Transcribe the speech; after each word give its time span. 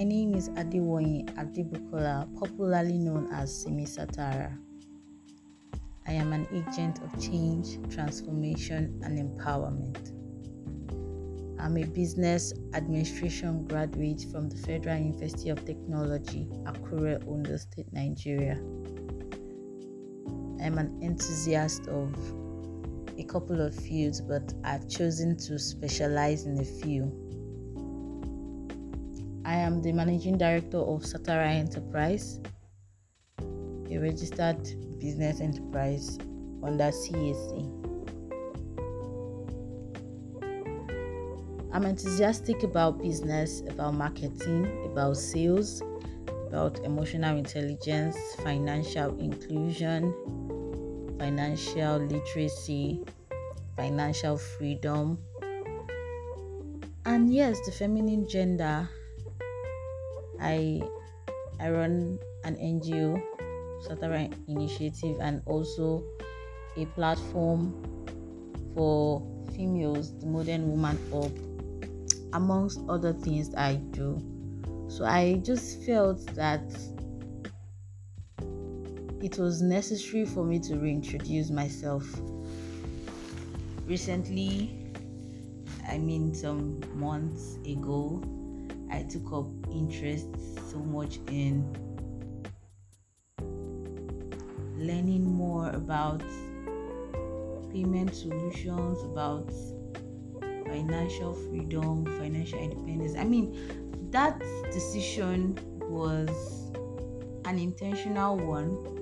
My 0.00 0.04
name 0.04 0.34
is 0.34 0.48
Adewoyin 0.48 1.26
Adebukola, 1.34 2.26
popularly 2.40 2.96
known 2.96 3.28
as 3.34 3.54
Simi 3.54 3.84
Satara. 3.84 4.56
I 6.08 6.12
am 6.12 6.32
an 6.32 6.46
agent 6.54 7.02
of 7.02 7.22
change, 7.22 7.78
transformation, 7.94 8.98
and 9.04 9.18
empowerment. 9.18 10.12
I'm 11.60 11.76
a 11.76 11.84
business 11.84 12.54
administration 12.72 13.66
graduate 13.66 14.24
from 14.32 14.48
the 14.48 14.56
Federal 14.56 14.96
University 14.96 15.50
of 15.50 15.62
Technology, 15.66 16.48
Akure, 16.64 17.20
Ondo 17.28 17.58
State, 17.58 17.92
Nigeria. 17.92 18.54
I'm 20.64 20.78
an 20.78 20.98
enthusiast 21.02 21.88
of 21.88 22.14
a 23.18 23.24
couple 23.24 23.60
of 23.60 23.74
fields, 23.74 24.22
but 24.22 24.54
I've 24.64 24.88
chosen 24.88 25.36
to 25.36 25.58
specialize 25.58 26.46
in 26.46 26.58
a 26.58 26.64
few. 26.64 27.29
I 29.50 29.56
am 29.56 29.82
the 29.82 29.90
managing 29.90 30.38
director 30.38 30.78
of 30.78 31.02
Satara 31.02 31.48
Enterprise, 31.48 32.38
a 33.90 33.98
registered 33.98 34.62
business 35.00 35.40
enterprise 35.40 36.18
under 36.62 36.92
CAC. 36.92 37.66
I'm 41.72 41.84
enthusiastic 41.84 42.62
about 42.62 43.02
business, 43.02 43.62
about 43.68 43.94
marketing, 43.94 44.70
about 44.84 45.16
sales, 45.16 45.82
about 46.46 46.78
emotional 46.84 47.36
intelligence, 47.36 48.16
financial 48.44 49.18
inclusion, 49.18 50.14
financial 51.18 51.98
literacy, 51.98 53.02
financial 53.74 54.38
freedom, 54.38 55.18
and 57.04 57.34
yes, 57.34 57.58
the 57.66 57.72
feminine 57.72 58.28
gender. 58.28 58.88
I 60.40 60.82
I 61.60 61.70
run 61.70 62.18
an 62.44 62.56
NGO, 62.56 63.22
Satara 63.86 64.32
Initiative, 64.48 65.18
and 65.20 65.42
also 65.46 66.02
a 66.76 66.86
platform 66.86 67.74
for 68.74 69.22
females, 69.54 70.18
the 70.18 70.26
Modern 70.26 70.70
Woman 70.70 70.98
Up, 71.12 71.32
amongst 72.32 72.80
other 72.88 73.12
things 73.12 73.54
I 73.54 73.74
do. 73.74 74.18
So 74.88 75.04
I 75.04 75.40
just 75.44 75.82
felt 75.82 76.24
that 76.34 76.62
it 79.22 79.38
was 79.38 79.60
necessary 79.60 80.24
for 80.24 80.44
me 80.44 80.58
to 80.60 80.76
reintroduce 80.76 81.50
myself. 81.50 82.06
Recently, 83.86 84.90
I 85.86 85.98
mean, 85.98 86.34
some 86.34 86.80
months 86.94 87.58
ago, 87.66 88.22
I 88.90 89.02
took 89.02 89.32
up 89.32 89.59
interest 89.72 90.28
so 90.70 90.78
much 90.78 91.18
in 91.28 91.64
learning 94.76 95.24
more 95.24 95.70
about 95.70 96.22
payment 97.72 98.14
solutions, 98.14 99.02
about 99.04 99.52
financial 100.66 101.34
freedom, 101.34 102.04
financial 102.18 102.58
independence. 102.58 103.14
I 103.16 103.24
mean, 103.24 104.10
that 104.10 104.38
decision 104.72 105.58
was 105.88 106.30
an 107.44 107.58
intentional 107.58 108.36
one 108.36 109.00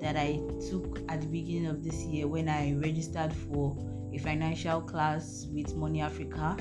that 0.00 0.16
I 0.16 0.40
took 0.70 1.00
at 1.08 1.20
the 1.20 1.26
beginning 1.26 1.66
of 1.66 1.82
this 1.82 2.04
year 2.04 2.26
when 2.28 2.48
I 2.48 2.74
registered 2.74 3.32
for 3.32 3.76
a 4.12 4.18
financial 4.18 4.80
class 4.80 5.46
with 5.52 5.74
Money 5.74 6.00
Africa. 6.00 6.56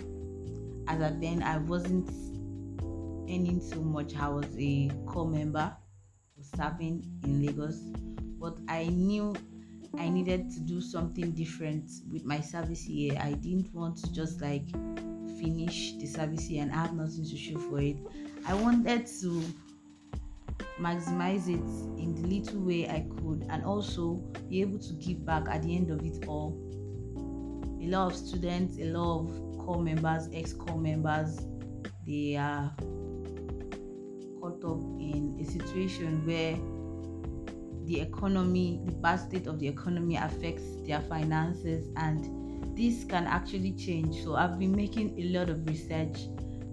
As 0.87 1.01
at 1.01 1.19
then, 1.21 1.43
I 1.43 1.57
wasn't 1.57 2.09
earning 3.25 3.61
so 3.61 3.81
much. 3.81 4.15
I 4.15 4.29
was 4.29 4.47
a 4.57 4.89
corps 5.05 5.27
member, 5.27 5.75
serving 6.55 7.03
in 7.23 7.45
Lagos, 7.45 7.79
but 8.39 8.57
I 8.67 8.85
knew 8.85 9.35
I 9.97 10.09
needed 10.09 10.51
to 10.51 10.59
do 10.59 10.81
something 10.81 11.31
different 11.31 11.89
with 12.11 12.25
my 12.25 12.39
service 12.41 12.83
here. 12.83 13.17
I 13.21 13.33
didn't 13.33 13.73
want 13.73 13.97
to 13.97 14.13
just 14.13 14.41
like 14.41 14.67
finish 15.39 15.93
the 15.93 16.05
service 16.05 16.47
here 16.47 16.61
and 16.61 16.71
have 16.71 16.93
nothing 16.93 17.25
to 17.25 17.37
show 17.37 17.57
for 17.57 17.79
it. 17.79 17.97
I 18.47 18.53
wanted 18.53 19.07
to 19.21 19.43
maximize 20.79 21.47
it 21.47 21.99
in 21.99 22.15
the 22.15 22.27
little 22.27 22.59
way 22.61 22.87
I 22.87 23.07
could 23.17 23.45
and 23.49 23.63
also 23.63 24.15
be 24.49 24.61
able 24.61 24.79
to 24.79 24.93
give 24.93 25.25
back 25.25 25.47
at 25.49 25.63
the 25.63 25.75
end 25.75 25.89
of 25.89 26.03
it 26.03 26.27
all. 26.27 26.57
A 27.81 27.87
lot 27.87 28.11
of 28.11 28.15
students, 28.17 28.77
a 28.79 28.85
lot 28.85 29.21
of 29.21 29.57
corps 29.59 29.81
members, 29.81 30.29
ex 30.33 30.53
corps 30.53 30.77
members, 30.77 31.39
they 32.05 32.35
are 32.35 32.73
situation 35.45 36.25
where 36.25 36.57
the 37.85 38.01
economy, 38.01 38.81
the 38.85 38.93
bad 38.93 39.17
state 39.17 39.47
of 39.47 39.59
the 39.59 39.67
economy 39.67 40.15
affects 40.15 40.63
their 40.85 41.01
finances, 41.01 41.87
and 41.97 42.75
this 42.75 43.03
can 43.03 43.25
actually 43.27 43.73
change. 43.73 44.23
So, 44.23 44.35
I've 44.35 44.59
been 44.59 44.75
making 44.75 45.17
a 45.19 45.37
lot 45.37 45.49
of 45.49 45.67
research, 45.67 46.27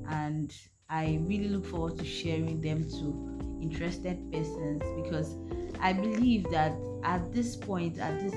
and 0.09 0.53
I 0.89 1.21
really 1.23 1.49
look 1.49 1.67
forward 1.67 1.99
to 1.99 2.05
sharing 2.05 2.61
them 2.61 2.85
to 2.85 3.33
interested 3.63 4.31
persons 4.33 4.83
because 5.03 5.37
I 5.81 5.93
believe 5.93 6.51
that 6.51 6.73
at 7.05 7.33
this 7.33 7.57
point, 7.57 7.99
at 7.99 8.21
this 8.21 8.35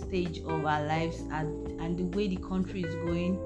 stage 0.00 0.40
of 0.40 0.64
our 0.64 0.84
lives, 0.84 1.20
and, 1.32 1.80
and 1.80 1.98
the 1.98 2.04
way 2.16 2.28
the 2.28 2.36
country 2.36 2.82
is 2.82 2.94
going, 3.06 3.38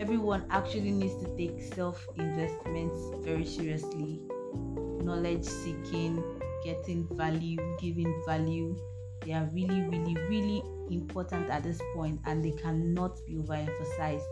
everyone 0.00 0.44
actually 0.50 0.90
needs 0.90 1.14
to 1.22 1.36
take 1.36 1.60
self 1.74 2.04
investments 2.16 2.96
very 3.24 3.44
seriously, 3.44 4.20
knowledge 5.04 5.44
seeking 5.44 6.22
getting 6.62 7.06
value, 7.16 7.58
giving 7.80 8.14
value. 8.26 8.76
They 9.24 9.32
are 9.32 9.48
really, 9.52 9.82
really, 9.82 10.16
really 10.28 10.62
important 10.90 11.48
at 11.50 11.62
this 11.62 11.80
point 11.94 12.20
and 12.26 12.44
they 12.44 12.52
cannot 12.52 13.18
be 13.26 13.34
overemphasized. 13.34 14.24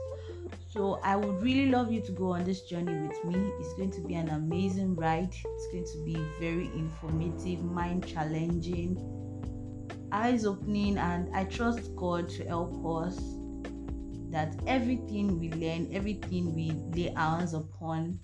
So, 0.69 1.01
I 1.03 1.17
would 1.17 1.43
really 1.43 1.71
love 1.71 1.93
you 1.93 2.01
to 2.03 2.13
go 2.13 2.33
on 2.33 2.45
this 2.45 2.63
journey 2.63 3.09
with 3.09 3.25
me. 3.25 3.53
It's 3.61 3.75
going 3.75 3.91
to 3.93 4.01
be 4.01 4.15
an 4.15 4.31
amazing 4.31 4.97
ride, 4.97 5.33
it's 5.33 5.67
going 5.73 5.87
to 5.87 6.05
be 6.05 6.17
very 6.41 6.67
informative, 6.75 7.63
mind 7.63 8.07
challenging, 8.07 8.97
eyes 10.13 10.45
opening, 10.45 10.99
and 10.99 11.35
I 11.35 11.45
trust 11.45 11.95
God 11.97 12.29
to 12.31 12.45
help 12.47 12.85
us 13.05 13.17
that 14.31 14.55
everything 14.67 15.39
we 15.39 15.51
learn, 15.53 15.89
everything 15.93 16.55
we 16.55 16.73
lay 16.95 17.13
our 17.15 17.39
hands 17.39 17.55
upon, 17.55 18.19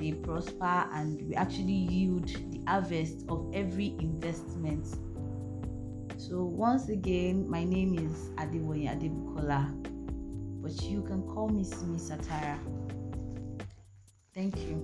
they 0.00 0.12
prosper 0.12 0.88
and 0.94 1.20
we 1.28 1.34
actually 1.34 1.72
yield 1.72 2.26
the 2.50 2.60
harvest 2.66 3.26
of 3.28 3.50
every 3.52 3.94
investment. 3.98 4.86
So 6.16 6.42
once 6.42 6.88
again, 6.88 7.48
my 7.48 7.64
name 7.64 7.94
is 7.98 8.30
Adewoye 8.36 8.88
Adebukola, 8.88 9.70
but 10.62 10.82
you 10.82 11.02
can 11.02 11.22
call 11.22 11.48
me 11.48 11.64
Simi 11.64 11.98
Satara. 11.98 12.58
Thank 14.34 14.56
you. 14.58 14.76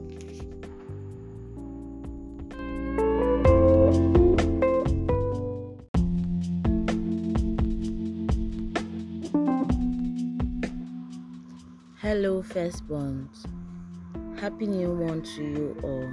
Hello, 12.00 12.43
firstborns. 12.43 13.56
Happy 14.41 14.66
New 14.66 14.92
One 14.92 15.22
to 15.22 15.42
you 15.42 15.76
all. 15.82 16.06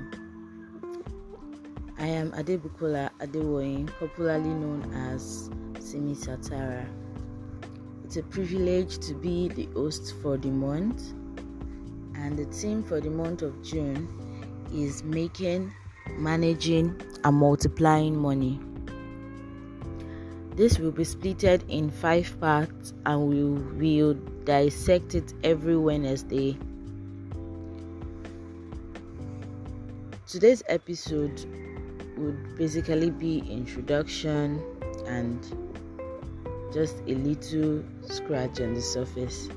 I 2.00 2.08
am 2.08 2.32
Adebukola 2.32 3.10
Adewoyin, 3.20 3.92
popularly 4.00 4.48
known 4.48 4.90
as 4.94 5.50
Simi 5.82 6.16
Satara. 6.16 6.88
It's 8.06 8.16
a 8.16 8.24
privilege 8.24 9.00
to 9.00 9.14
be 9.14 9.50
the 9.50 9.66
host 9.74 10.16
for 10.22 10.38
the 10.38 10.48
month, 10.48 11.12
and 12.16 12.38
the 12.40 12.46
theme 12.46 12.82
for 12.82 13.02
the 13.02 13.10
month 13.10 13.42
of 13.42 13.62
June 13.62 14.08
is 14.74 15.04
making, 15.04 15.74
managing, 16.12 16.96
and 17.26 17.36
multiplying 17.36 18.18
money. 18.18 18.58
This 20.56 20.80
will 20.80 20.92
be 20.92 21.04
splitted 21.04 21.64
in 21.68 21.90
five 21.90 22.40
parts, 22.40 22.94
and 23.06 23.28
we 23.28 23.44
will 23.98 24.14
dissect 24.46 25.14
it 25.14 25.34
every 25.44 25.76
Wednesday 25.76 26.58
today's 30.34 30.64
episode 30.68 31.46
would 32.18 32.58
basically 32.58 33.12
be 33.12 33.44
introduction 33.52 34.60
and 35.06 35.56
just 36.74 36.96
a 37.02 37.14
little 37.14 37.84
scratch 38.02 38.60
on 38.60 38.74
the 38.74 38.82
surface 38.82 39.48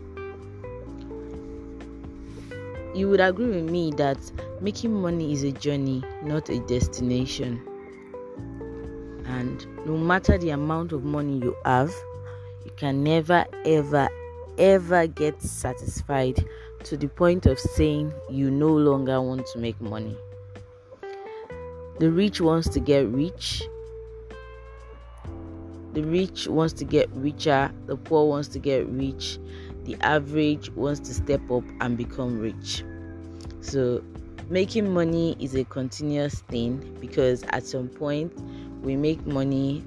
you 2.95 3.09
would 3.09 3.21
agree 3.21 3.47
with 3.47 3.71
me 3.71 3.91
that 3.93 4.19
making 4.61 4.93
money 4.93 5.33
is 5.33 5.45
a 5.45 5.53
journey 5.53 6.05
not 6.23 6.51
a 6.51 6.61
destination 6.67 7.59
and 9.29 9.67
no 9.87 9.97
matter 9.97 10.37
the 10.37 10.51
amount 10.51 10.93
of 10.93 11.05
money 11.05 11.39
you 11.39 11.57
have 11.65 11.95
you 12.67 12.71
can 12.77 13.03
never 13.03 13.47
ever 13.65 14.11
ever 14.59 15.07
get 15.07 15.41
satisfied 15.41 16.47
to 16.85 16.99
the 16.99 17.09
point 17.09 17.47
of 17.47 17.59
saying 17.59 18.13
you 18.29 18.51
no 18.51 18.69
longer 18.69 19.21
want 19.21 19.45
to 19.47 19.59
make 19.59 19.81
money. 19.81 20.17
The 21.99 22.11
rich 22.11 22.43
wants 22.43 22.69
to 22.71 22.81
get 22.81 23.09
rich. 23.09 23.63
The 25.95 26.03
rich 26.03 26.47
wants 26.47 26.75
to 26.75 26.85
get 26.85 27.09
richer. 27.15 27.73
The 27.87 27.97
poor 27.97 28.29
wants 28.29 28.49
to 28.49 28.59
get 28.59 28.87
rich. 28.87 29.39
The 29.85 29.97
average 30.03 30.71
wants 30.73 31.01
to 31.09 31.15
step 31.15 31.51
up 31.51 31.65
and 31.81 31.97
become 31.97 32.39
rich. 32.39 32.85
So, 33.63 34.05
making 34.51 34.93
money 34.93 35.39
is 35.41 35.55
a 35.55 35.65
continuous 35.65 36.41
thing 36.41 36.99
because 37.01 37.43
at 37.45 37.65
some 37.65 37.89
point 37.89 38.31
we 38.83 38.95
make 38.95 39.27
money, 39.27 39.83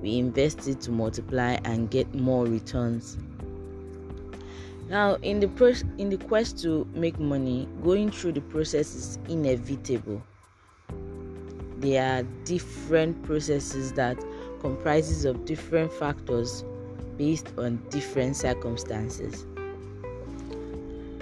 we 0.00 0.18
invest 0.18 0.66
it 0.66 0.80
to 0.82 0.90
multiply 0.90 1.58
and 1.64 1.90
get 1.90 2.14
more 2.14 2.46
returns. 2.46 3.18
Now, 4.88 5.16
in 5.20 5.40
the 5.40 5.48
pro- 5.48 5.84
in 5.98 6.08
the 6.08 6.16
quest 6.16 6.62
to 6.62 6.86
make 6.94 7.18
money, 7.20 7.68
going 7.84 8.10
through 8.10 8.32
the 8.32 8.40
process 8.40 8.94
is 8.94 9.18
inevitable 9.28 10.22
there 11.78 12.20
are 12.20 12.22
different 12.44 13.22
processes 13.24 13.92
that 13.92 14.18
comprises 14.60 15.24
of 15.24 15.44
different 15.44 15.92
factors 15.92 16.64
based 17.16 17.52
on 17.58 17.76
different 17.90 18.36
circumstances. 18.36 19.46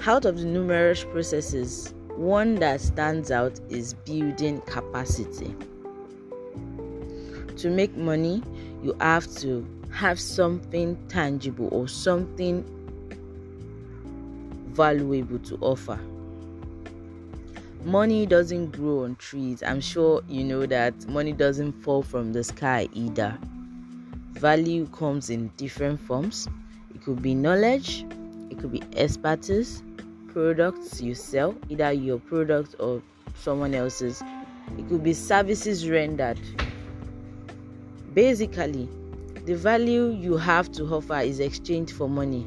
Out 0.06 0.24
of 0.24 0.38
the 0.38 0.44
numerous 0.44 1.04
processes, 1.04 1.94
one 2.16 2.56
that 2.56 2.80
stands 2.80 3.30
out 3.30 3.58
is 3.68 3.94
building 3.94 4.60
capacity. 4.62 5.54
To 7.56 7.70
make 7.70 7.96
money, 7.96 8.42
you 8.82 8.96
have 9.00 9.26
to 9.36 9.66
have 9.90 10.20
something 10.20 10.96
tangible 11.08 11.68
or 11.72 11.88
something 11.88 12.64
valuable 14.72 15.38
to 15.38 15.56
offer 15.60 15.98
money 17.84 18.24
doesn't 18.24 18.72
grow 18.72 19.04
on 19.04 19.14
trees. 19.16 19.62
I'm 19.62 19.80
sure 19.80 20.22
you 20.28 20.42
know 20.42 20.64
that 20.66 21.06
money 21.06 21.32
doesn't 21.32 21.72
fall 21.82 22.02
from 22.02 22.32
the 22.32 22.42
sky 22.42 22.88
either. 22.94 23.36
Value 24.32 24.86
comes 24.86 25.28
in 25.30 25.48
different 25.56 26.00
forms. 26.00 26.48
It 26.94 27.04
could 27.04 27.20
be 27.20 27.34
knowledge, 27.34 28.06
it 28.50 28.58
could 28.58 28.72
be 28.72 28.82
expertise, 28.96 29.82
products 30.32 31.00
you 31.00 31.14
sell, 31.14 31.54
either 31.68 31.92
your 31.92 32.18
product 32.18 32.74
or 32.78 33.02
someone 33.34 33.74
else's. 33.74 34.22
It 34.78 34.88
could 34.88 35.04
be 35.04 35.12
services 35.12 35.88
rendered. 35.88 36.40
Basically, 38.14 38.88
the 39.44 39.54
value 39.54 40.08
you 40.08 40.38
have 40.38 40.72
to 40.72 40.84
offer 40.84 41.18
is 41.18 41.38
exchanged 41.38 41.92
for 41.92 42.08
money. 42.08 42.46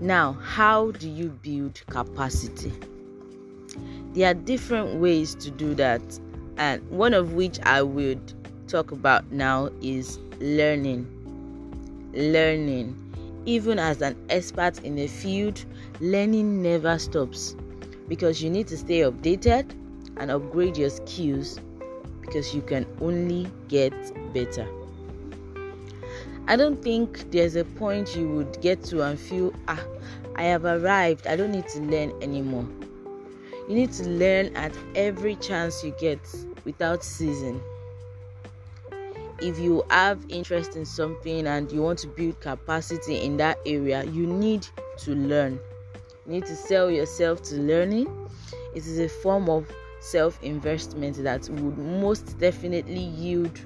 Now, 0.00 0.32
how 0.32 0.90
do 0.90 1.08
you 1.08 1.30
build 1.42 1.80
capacity? 1.88 2.72
There 4.14 4.30
are 4.30 4.34
different 4.34 5.00
ways 5.00 5.34
to 5.36 5.50
do 5.50 5.74
that, 5.74 6.02
and 6.56 6.88
one 6.90 7.14
of 7.14 7.34
which 7.34 7.58
I 7.62 7.82
would 7.82 8.20
talk 8.66 8.92
about 8.92 9.30
now 9.30 9.70
is 9.82 10.18
learning. 10.40 11.06
Learning. 12.12 12.96
Even 13.46 13.78
as 13.78 14.02
an 14.02 14.16
expert 14.28 14.82
in 14.84 14.98
a 14.98 15.06
field, 15.06 15.64
learning 16.00 16.62
never 16.62 16.98
stops 16.98 17.56
because 18.08 18.42
you 18.42 18.50
need 18.50 18.66
to 18.68 18.76
stay 18.76 19.00
updated 19.00 19.70
and 20.16 20.30
upgrade 20.30 20.76
your 20.76 20.90
skills 20.90 21.58
because 22.20 22.54
you 22.54 22.62
can 22.62 22.86
only 23.00 23.50
get 23.68 23.92
better. 24.34 24.68
I 26.48 26.56
don't 26.56 26.82
think 26.82 27.30
there's 27.30 27.54
a 27.54 27.64
point 27.64 28.16
you 28.16 28.28
would 28.28 28.60
get 28.60 28.82
to 28.84 29.02
and 29.02 29.18
feel, 29.18 29.54
ah, 29.68 29.82
I 30.34 30.42
have 30.44 30.64
arrived, 30.64 31.26
I 31.26 31.36
don't 31.36 31.52
need 31.52 31.68
to 31.68 31.80
learn 31.80 32.12
anymore. 32.22 32.66
You 33.70 33.76
need 33.76 33.92
to 33.92 34.08
learn 34.08 34.56
at 34.56 34.76
every 34.96 35.36
chance 35.36 35.84
you 35.84 35.92
get 35.92 36.18
without 36.64 37.04
ceasing. 37.04 37.62
If 39.40 39.60
you 39.60 39.84
have 39.90 40.24
interest 40.28 40.74
in 40.74 40.84
something 40.84 41.46
and 41.46 41.70
you 41.70 41.80
want 41.80 42.00
to 42.00 42.08
build 42.08 42.40
capacity 42.40 43.20
in 43.20 43.36
that 43.36 43.58
area, 43.64 44.02
you 44.02 44.26
need 44.26 44.66
to 45.04 45.14
learn. 45.14 45.60
You 46.26 46.32
need 46.32 46.46
to 46.46 46.56
sell 46.56 46.90
yourself 46.90 47.42
to 47.42 47.60
learning. 47.60 48.08
It 48.74 48.88
is 48.88 48.98
a 48.98 49.08
form 49.08 49.48
of 49.48 49.70
self 50.00 50.42
investment 50.42 51.22
that 51.22 51.48
would 51.48 51.78
most 51.78 52.40
definitely 52.40 52.98
yield 52.98 53.56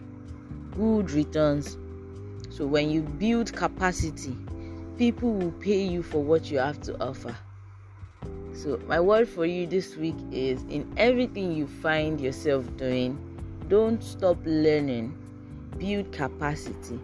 good 0.77 1.13
returns. 1.13 1.79
So, 2.51 2.67
when 2.67 2.91
you 2.91 3.01
build 3.01 3.55
capacity, 3.55 4.37
people 4.99 5.33
will 5.33 5.53
pay 5.53 5.83
you 5.83 6.03
for 6.03 6.23
what 6.23 6.51
you 6.51 6.59
have 6.59 6.83
to 6.83 7.03
offer. 7.03 7.35
So, 8.55 8.81
my 8.87 9.01
word 9.01 9.29
for 9.29 9.45
you 9.45 9.67
this 9.67 9.97
week 9.97 10.15
is 10.31 10.63
in 10.71 10.91
everything 10.97 11.53
you 11.53 11.67
find 11.67 12.21
yourself 12.21 12.65
doing, 12.77 13.19
don't 13.69 14.03
stop 14.03 14.39
learning, 14.45 15.13
build 15.77 16.13
capacity. 16.13 17.01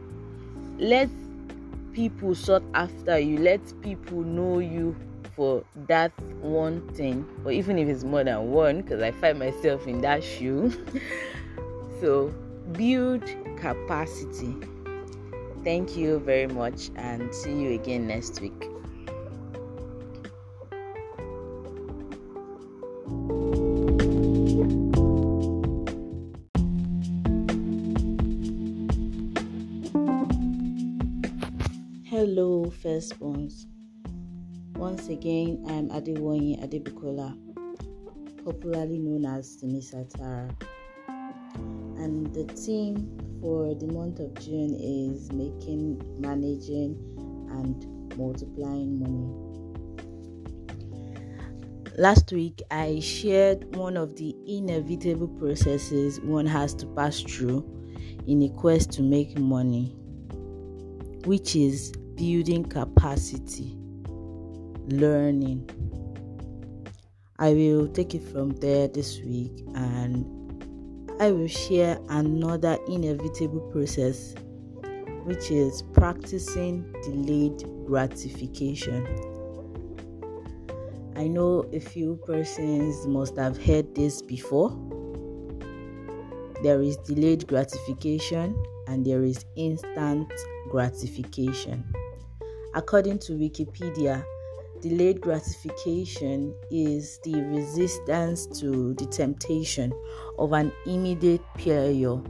Let 0.79 1.09
people 1.93 2.37
sought 2.37 2.63
after 2.75 3.19
you, 3.19 3.39
let 3.39 3.61
people 3.83 4.23
know 4.23 4.61
you 4.61 4.95
for 5.35 5.65
that 5.89 6.13
one 6.41 6.87
thing, 6.95 7.27
or 7.45 7.51
even 7.51 7.79
if 7.79 7.89
it's 7.89 8.05
more 8.05 8.23
than 8.23 8.53
one, 8.53 8.83
because 8.83 9.03
I 9.03 9.11
find 9.11 9.41
myself 9.41 9.89
in 9.89 10.01
that 10.03 10.23
shoe. 10.23 10.73
so, 12.01 12.33
build 12.73 13.25
capacity. 13.57 14.55
Thank 15.65 15.97
you 15.97 16.21
very 16.21 16.47
much, 16.47 16.91
and 16.95 17.35
see 17.35 17.53
you 17.53 17.73
again 17.73 18.07
next 18.07 18.41
week. 18.41 18.70
Once 32.91 33.67
again, 35.09 35.63
I'm 35.69 35.91
Adewonyi 35.91 36.59
Adebukola, 36.61 37.37
popularly 38.45 38.99
known 38.99 39.25
as 39.27 39.61
Simi 39.61 39.81
Satara. 39.81 40.53
And 41.07 42.35
the 42.35 42.43
theme 42.55 43.17
for 43.41 43.77
the 43.77 43.87
month 43.87 44.19
of 44.19 44.35
June 44.41 44.75
is 44.75 45.31
making, 45.31 46.03
managing, 46.19 46.99
and 47.53 48.13
multiplying 48.19 48.99
money. 48.99 49.29
Last 51.97 52.33
week, 52.33 52.61
I 52.73 52.99
shared 52.99 53.77
one 53.77 53.97
of 53.97 54.17
the 54.17 54.35
inevitable 54.49 55.29
processes 55.29 56.21
one 56.23 56.47
has 56.47 56.75
to 56.75 56.87
pass 56.87 57.21
through 57.21 57.65
in 58.27 58.43
a 58.43 58.49
quest 58.49 58.91
to 58.95 59.03
make 59.03 59.39
money, 59.39 59.95
which 61.25 61.55
is 61.55 61.93
building 62.21 62.63
capacity, 62.63 63.75
learning. 64.89 65.67
I 67.39 67.55
will 67.55 67.89
take 67.89 68.15
it 68.15 68.23
from 68.23 68.51
there 68.57 68.89
this 68.89 69.21
week 69.21 69.65
and 69.75 70.27
I 71.19 71.33
will 71.33 71.49
share 71.49 71.99
another 72.11 72.77
inevitable 72.89 73.61
process, 73.73 74.35
which 75.25 75.51
is 75.51 75.81
practicing 75.95 76.93
delayed 77.03 77.65
gratification. 77.87 79.07
I 81.17 81.27
know 81.27 81.71
a 81.73 81.81
few 81.81 82.17
persons 82.27 83.07
must 83.07 83.35
have 83.39 83.57
heard 83.57 83.95
this 83.95 84.21
before. 84.21 84.79
There 86.63 86.83
is 86.83 86.99
delayed 86.99 87.47
gratification 87.47 88.63
and 88.89 89.07
there 89.07 89.25
is 89.25 89.47
instant 89.57 90.31
gratification. 90.69 91.83
According 92.73 93.19
to 93.21 93.33
Wikipedia, 93.33 94.25
delayed 94.81 95.21
gratification 95.21 96.55
is 96.71 97.19
the 97.25 97.43
resistance 97.43 98.47
to 98.61 98.95
the 98.95 99.07
temptation 99.07 99.93
of 100.39 100.53
an 100.53 100.71
immediate 100.87 101.43
pleasure 101.59 102.21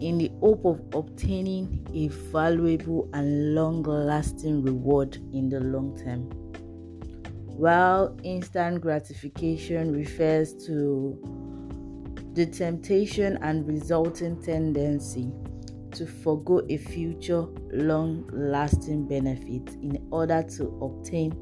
in 0.00 0.18
the 0.18 0.30
hope 0.40 0.64
of 0.64 0.80
obtaining 0.94 1.84
a 1.92 2.06
valuable 2.08 3.08
and 3.14 3.54
long 3.54 3.82
lasting 3.82 4.62
reward 4.62 5.16
in 5.32 5.48
the 5.48 5.58
long 5.58 5.98
term. 5.98 6.30
While 7.46 8.16
instant 8.22 8.80
gratification 8.80 9.92
refers 9.92 10.54
to 10.66 11.18
the 12.34 12.46
temptation 12.46 13.38
and 13.40 13.66
resulting 13.66 14.40
tendency 14.40 15.32
to 15.96 16.06
forego 16.06 16.64
a 16.68 16.76
future 16.76 17.46
long 17.72 18.28
lasting 18.32 19.06
benefit 19.08 19.68
in 19.82 20.06
order 20.10 20.42
to 20.42 20.64
obtain 20.82 21.32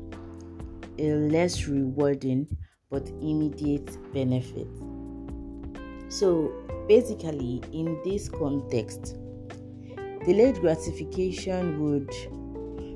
a 0.98 1.12
less 1.14 1.66
rewarding 1.66 2.46
but 2.90 3.08
immediate 3.20 3.98
benefit. 4.12 4.68
So, 6.08 6.52
basically, 6.88 7.60
in 7.72 7.98
this 8.04 8.28
context, 8.28 9.16
delayed 10.24 10.60
gratification 10.60 11.80
would 11.82 12.10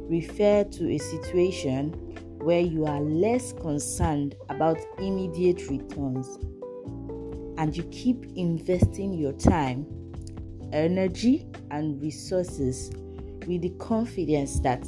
refer 0.08 0.64
to 0.64 0.94
a 0.94 0.98
situation 0.98 1.90
where 2.38 2.60
you 2.60 2.86
are 2.86 3.00
less 3.00 3.52
concerned 3.52 4.36
about 4.48 4.78
immediate 4.98 5.68
returns 5.68 6.38
and 7.58 7.76
you 7.76 7.82
keep 7.90 8.24
investing 8.36 9.12
your 9.12 9.32
time, 9.32 9.84
energy, 10.72 11.46
and 11.70 12.00
resources 12.00 12.90
with 13.46 13.62
the 13.62 13.74
confidence 13.78 14.60
that 14.60 14.82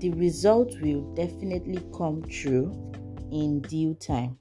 the 0.00 0.10
result 0.16 0.74
will 0.80 1.02
definitely 1.14 1.80
come 1.96 2.22
true 2.24 2.72
in 3.30 3.60
due 3.62 3.94
time. 3.94 4.38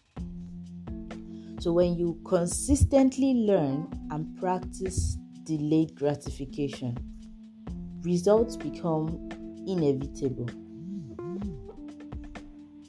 So, 1.59 1.73
when 1.73 1.95
you 1.97 2.19
consistently 2.23 3.33
learn 3.33 3.87
and 4.11 4.37
practice 4.37 5.17
delayed 5.43 5.95
gratification, 5.95 6.97
results 8.03 8.55
become 8.55 9.29
inevitable. 9.67 10.49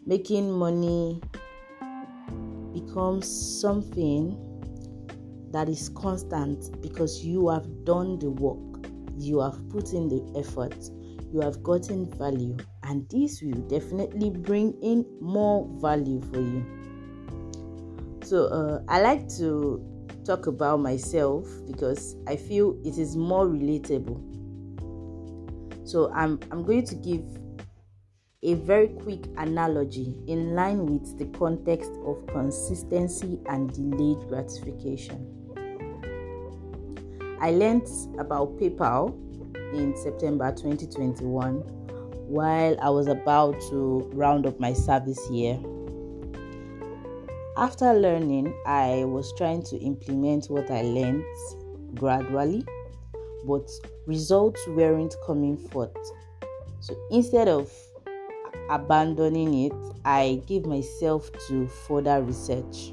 Making 0.07 0.52
money 0.52 1.21
becomes 2.73 3.26
something 3.61 4.48
that 5.52 5.69
is 5.69 5.88
constant 5.90 6.81
because 6.83 7.25
you 7.25 7.49
have 7.49 7.85
done 7.85 8.19
the 8.19 8.31
work, 8.31 8.88
you 9.17 9.40
have 9.40 9.69
put 9.71 9.93
in 9.93 10.09
the 10.09 10.38
effort, 10.38 10.76
you 11.33 11.40
have 11.40 11.62
gotten 11.62 12.11
value, 12.19 12.57
and 12.83 13.09
this 13.09 13.43
will 13.43 13.61
definitely 13.69 14.31
bring 14.31 14.75
in 14.83 15.07
more 15.21 15.69
value 15.81 16.21
for 16.33 16.40
you. 16.40 16.64
So, 18.23 18.47
uh, 18.47 18.83
I 18.88 19.00
like 19.00 19.28
to 19.37 19.83
talk 20.25 20.47
about 20.47 20.81
myself 20.81 21.49
because 21.67 22.17
I 22.26 22.37
feel 22.37 22.78
it 22.85 22.99
is 22.99 23.17
more 23.17 23.47
relatable. 23.47 24.25
So, 25.88 26.12
I'm, 26.12 26.38
I'm 26.50 26.62
going 26.64 26.85
to 26.87 26.95
give 26.95 27.25
a 28.43 28.55
very 28.55 28.88
quick 28.88 29.26
analogy 29.37 30.14
in 30.26 30.55
line 30.55 30.87
with 30.87 31.19
the 31.19 31.25
context 31.38 31.90
of 32.05 32.25
consistency 32.28 33.40
and 33.47 33.73
delayed 33.73 34.28
gratification. 34.28 35.38
I 37.40 37.52
learned 37.52 37.87
about 38.18 38.57
PayPal 38.59 39.14
in 39.73 39.97
September 39.97 40.50
2021 40.50 41.57
while 42.26 42.76
I 42.83 42.90
was 42.90 43.07
about 43.07 43.61
to 43.71 44.11
round 44.12 44.45
up 44.45 44.59
my 44.59 44.73
service 44.73 45.21
year. 45.30 45.59
After 47.57 47.92
learning, 47.95 48.52
I 48.66 49.04
was 49.04 49.33
trying 49.37 49.62
to 49.64 49.78
implement 49.78 50.47
what 50.47 50.68
I 50.71 50.83
learned 50.83 51.25
gradually, 51.95 52.64
but 53.47 53.71
results 54.07 54.61
weren't 54.68 55.14
coming 55.25 55.57
forth. 55.57 55.97
So 56.80 56.97
instead 57.12 57.47
of 57.47 57.73
abandoning 58.68 59.66
it, 59.66 59.73
I 60.04 60.42
gave 60.47 60.66
myself 60.66 61.30
to 61.49 61.68
further 61.68 62.21
research 62.21 62.92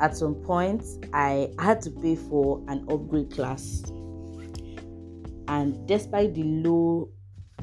at 0.00 0.16
some 0.16 0.34
point 0.34 0.84
I 1.12 1.50
had 1.58 1.80
to 1.82 1.90
pay 1.90 2.16
for 2.16 2.62
an 2.68 2.86
upgrade 2.90 3.30
class. 3.30 3.82
And 5.48 5.86
despite 5.86 6.34
the 6.34 6.42
low, 6.42 7.10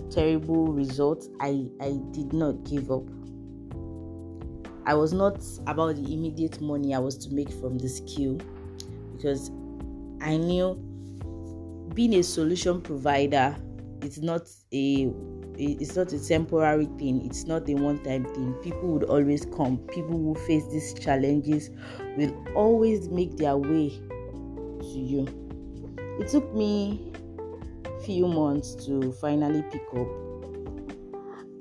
terrible 0.09 0.67
results, 0.67 1.29
I, 1.39 1.67
I 1.81 1.99
did 2.11 2.33
not 2.33 2.63
give 2.63 2.91
up. 2.91 3.03
I 4.85 4.93
was 4.95 5.13
not 5.13 5.43
about 5.67 5.95
the 5.95 6.13
immediate 6.13 6.59
money 6.61 6.93
I 6.95 6.99
was 6.99 7.17
to 7.25 7.33
make 7.33 7.49
from 7.49 7.77
the 7.77 7.87
skill 7.87 8.39
because 9.15 9.51
I 10.21 10.37
knew 10.37 10.75
being 11.93 12.15
a 12.15 12.23
solution 12.23 12.81
provider 12.81 13.55
it's 14.01 14.17
not 14.17 14.47
a 14.73 15.11
it's 15.57 15.95
not 15.97 16.11
a 16.13 16.27
temporary 16.27 16.87
thing 16.97 17.25
it's 17.25 17.45
not 17.45 17.69
a 17.69 17.73
one 17.73 18.01
time 18.03 18.23
thing. 18.33 18.53
People 18.63 18.93
would 18.93 19.03
always 19.03 19.45
come 19.45 19.77
people 19.89 20.17
who 20.17 20.33
face 20.47 20.65
these 20.71 20.93
challenges 20.93 21.69
will 22.17 22.33
always 22.55 23.09
make 23.09 23.35
their 23.37 23.57
way 23.57 23.89
to 23.89 24.97
you. 24.97 25.27
It 26.19 26.29
took 26.29 26.53
me 26.55 27.11
few 28.05 28.27
months 28.27 28.73
to 28.85 29.11
finally 29.13 29.61
pick 29.71 29.83
up. 29.95 30.07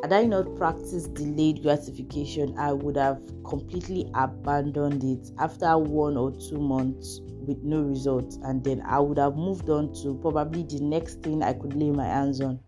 Had 0.02 0.12
i 0.12 0.24
not 0.24 0.54
practiced 0.56 1.12
delayed 1.14 1.62
gratification 1.62 2.56
i 2.58 2.72
would 2.72 2.96
have 2.96 3.20
completely 3.44 4.08
abandoned 4.14 5.02
it. 5.02 5.32
After 5.38 5.76
one 5.76 6.16
or 6.16 6.30
two 6.30 6.58
months 6.58 7.20
with 7.46 7.58
no 7.64 7.80
results 7.80 8.38
and 8.44 8.62
then 8.62 8.82
i 8.86 9.00
would 9.00 9.18
have 9.18 9.34
moved 9.34 9.68
on 9.68 9.92
to 9.94 10.14
probably 10.22 10.62
the 10.62 10.80
next 10.80 11.20
thing 11.22 11.42
i 11.42 11.52
could 11.52 11.74
lay 11.74 11.90
my 11.90 12.06
hands 12.06 12.40
on 12.40 12.60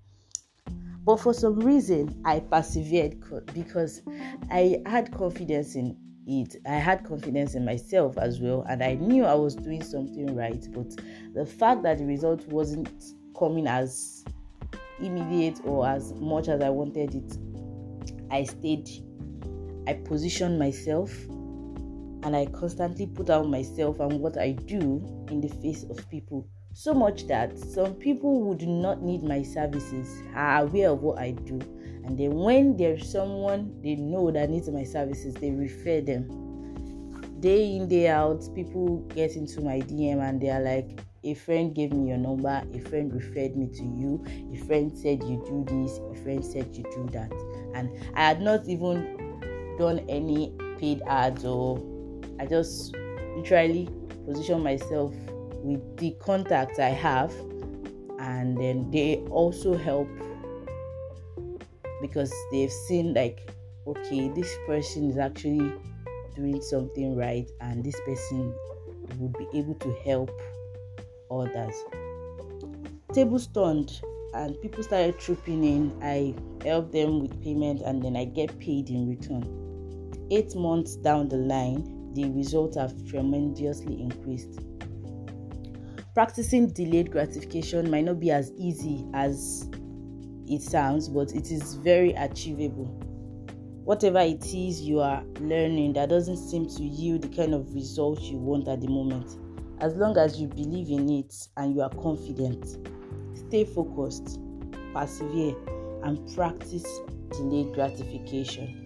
but 1.04 1.16
for 1.16 1.34
some 1.34 1.58
reason, 1.58 2.20
I 2.24 2.40
persevered 2.40 3.20
because 3.54 4.02
I 4.50 4.80
had 4.86 5.12
confidence 5.12 5.74
in 5.74 5.96
it. 6.26 6.56
I 6.66 6.74
had 6.74 7.04
confidence 7.04 7.54
in 7.54 7.64
myself 7.64 8.16
as 8.18 8.40
well, 8.40 8.64
and 8.68 8.82
I 8.82 8.94
knew 8.94 9.24
I 9.24 9.34
was 9.34 9.56
doing 9.56 9.82
something 9.82 10.34
right. 10.36 10.64
But 10.72 10.94
the 11.34 11.44
fact 11.44 11.82
that 11.82 11.98
the 11.98 12.06
result 12.06 12.46
wasn't 12.48 13.04
coming 13.36 13.66
as 13.66 14.24
immediate 15.00 15.60
or 15.64 15.88
as 15.88 16.12
much 16.14 16.48
as 16.48 16.60
I 16.60 16.70
wanted 16.70 17.14
it, 17.14 17.38
I 18.30 18.44
stayed. 18.44 18.88
I 19.88 19.94
positioned 19.94 20.60
myself 20.60 21.12
and 22.24 22.36
I 22.36 22.46
constantly 22.46 23.06
put 23.06 23.30
out 23.30 23.48
myself 23.48 23.98
and 23.98 24.20
what 24.20 24.38
I 24.38 24.52
do 24.52 25.26
in 25.28 25.40
the 25.40 25.48
face 25.48 25.82
of 25.82 26.08
people 26.08 26.46
so 26.74 26.94
much 26.94 27.26
that 27.26 27.58
some 27.58 27.94
people 27.94 28.42
would 28.42 28.62
not 28.62 29.02
need 29.02 29.22
my 29.22 29.42
services 29.42 30.22
are 30.34 30.62
aware 30.62 30.90
of 30.90 31.02
what 31.02 31.18
I 31.18 31.32
do. 31.32 31.60
And 32.04 32.18
then 32.18 32.32
when 32.34 32.76
there's 32.76 33.10
someone 33.10 33.80
they 33.82 33.94
know 33.94 34.30
that 34.30 34.50
needs 34.50 34.68
my 34.70 34.84
services, 34.84 35.34
they 35.34 35.50
refer 35.50 36.00
them. 36.00 36.28
Day 37.40 37.76
in, 37.76 37.88
day 37.88 38.08
out, 38.08 38.42
people 38.54 38.98
get 39.14 39.36
into 39.36 39.60
my 39.60 39.80
DM 39.80 40.20
and 40.20 40.40
they 40.40 40.48
are 40.48 40.60
like, 40.62 41.00
a 41.24 41.34
friend 41.34 41.74
gave 41.74 41.92
me 41.92 42.08
your 42.08 42.18
number, 42.18 42.62
a 42.74 42.78
friend 42.80 43.12
referred 43.12 43.56
me 43.56 43.68
to 43.68 43.82
you, 43.82 44.24
a 44.52 44.64
friend 44.66 44.96
said 44.96 45.22
you 45.22 45.42
do 45.46 45.64
this, 45.68 45.98
a 45.98 46.22
friend 46.22 46.44
said 46.44 46.74
you 46.74 46.82
do 46.84 47.08
that. 47.12 47.30
And 47.74 47.90
I 48.16 48.26
had 48.28 48.40
not 48.40 48.66
even 48.66 49.76
done 49.78 50.00
any 50.08 50.52
paid 50.78 51.02
ads 51.06 51.44
or 51.44 51.78
I 52.40 52.46
just 52.46 52.96
literally 53.36 53.88
position 54.24 54.62
myself 54.62 55.14
with 55.62 55.96
the 55.98 56.12
contacts 56.20 56.78
I 56.78 56.90
have, 56.90 57.32
and 58.18 58.56
then 58.56 58.90
they 58.90 59.16
also 59.30 59.76
help 59.76 60.08
because 62.00 62.32
they've 62.50 62.70
seen 62.70 63.14
like 63.14 63.48
okay 63.86 64.28
this 64.28 64.52
person 64.66 65.08
is 65.08 65.16
actually 65.16 65.72
doing 66.34 66.60
something 66.60 67.16
right 67.16 67.48
and 67.60 67.84
this 67.84 67.98
person 68.04 68.54
would 69.18 69.32
be 69.38 69.46
able 69.58 69.74
to 69.74 69.92
help 70.04 70.30
others. 71.30 71.74
Tables 73.12 73.46
turned 73.48 74.00
and 74.34 74.60
people 74.62 74.82
started 74.82 75.18
trooping 75.18 75.64
in. 75.64 75.92
I 76.02 76.34
help 76.66 76.92
them 76.92 77.20
with 77.20 77.42
payment 77.42 77.82
and 77.82 78.02
then 78.02 78.16
i 78.16 78.24
get 78.24 78.58
paid 78.58 78.88
in 78.88 79.08
return. 79.08 79.44
Eight 80.30 80.54
months 80.54 80.96
down 80.96 81.28
the 81.28 81.36
line 81.36 82.12
the 82.14 82.28
results 82.30 82.76
have 82.76 82.94
tremendously 83.06 84.00
increased 84.00 84.60
practicing 86.14 86.68
delayed 86.68 87.10
gratification 87.10 87.90
might 87.90 88.04
not 88.04 88.20
be 88.20 88.30
as 88.30 88.52
easy 88.52 89.06
as 89.14 89.68
it 90.46 90.62
sounds, 90.62 91.08
but 91.08 91.32
it 91.32 91.50
is 91.50 91.74
very 91.76 92.12
achievable. 92.12 92.86
Whatever 93.84 94.20
it 94.20 94.44
is 94.46 94.80
you 94.80 95.00
are 95.00 95.24
learning 95.40 95.94
that 95.94 96.08
doesn't 96.08 96.36
seem 96.36 96.68
to 96.68 96.82
yield 96.82 97.22
the 97.22 97.28
kind 97.28 97.54
of 97.54 97.74
result 97.74 98.20
you 98.20 98.36
want 98.36 98.68
at 98.68 98.80
the 98.80 98.88
moment, 98.88 99.38
as 99.80 99.94
long 99.96 100.16
as 100.18 100.40
you 100.40 100.46
believe 100.46 100.88
in 100.88 101.08
it 101.08 101.34
and 101.56 101.74
you 101.74 101.80
are 101.80 101.90
confident, 101.90 102.64
stay 103.34 103.64
focused, 103.64 104.38
persevere, 104.92 105.56
and 106.04 106.32
practice 106.34 106.86
delayed 107.30 107.72
gratification. 107.72 108.78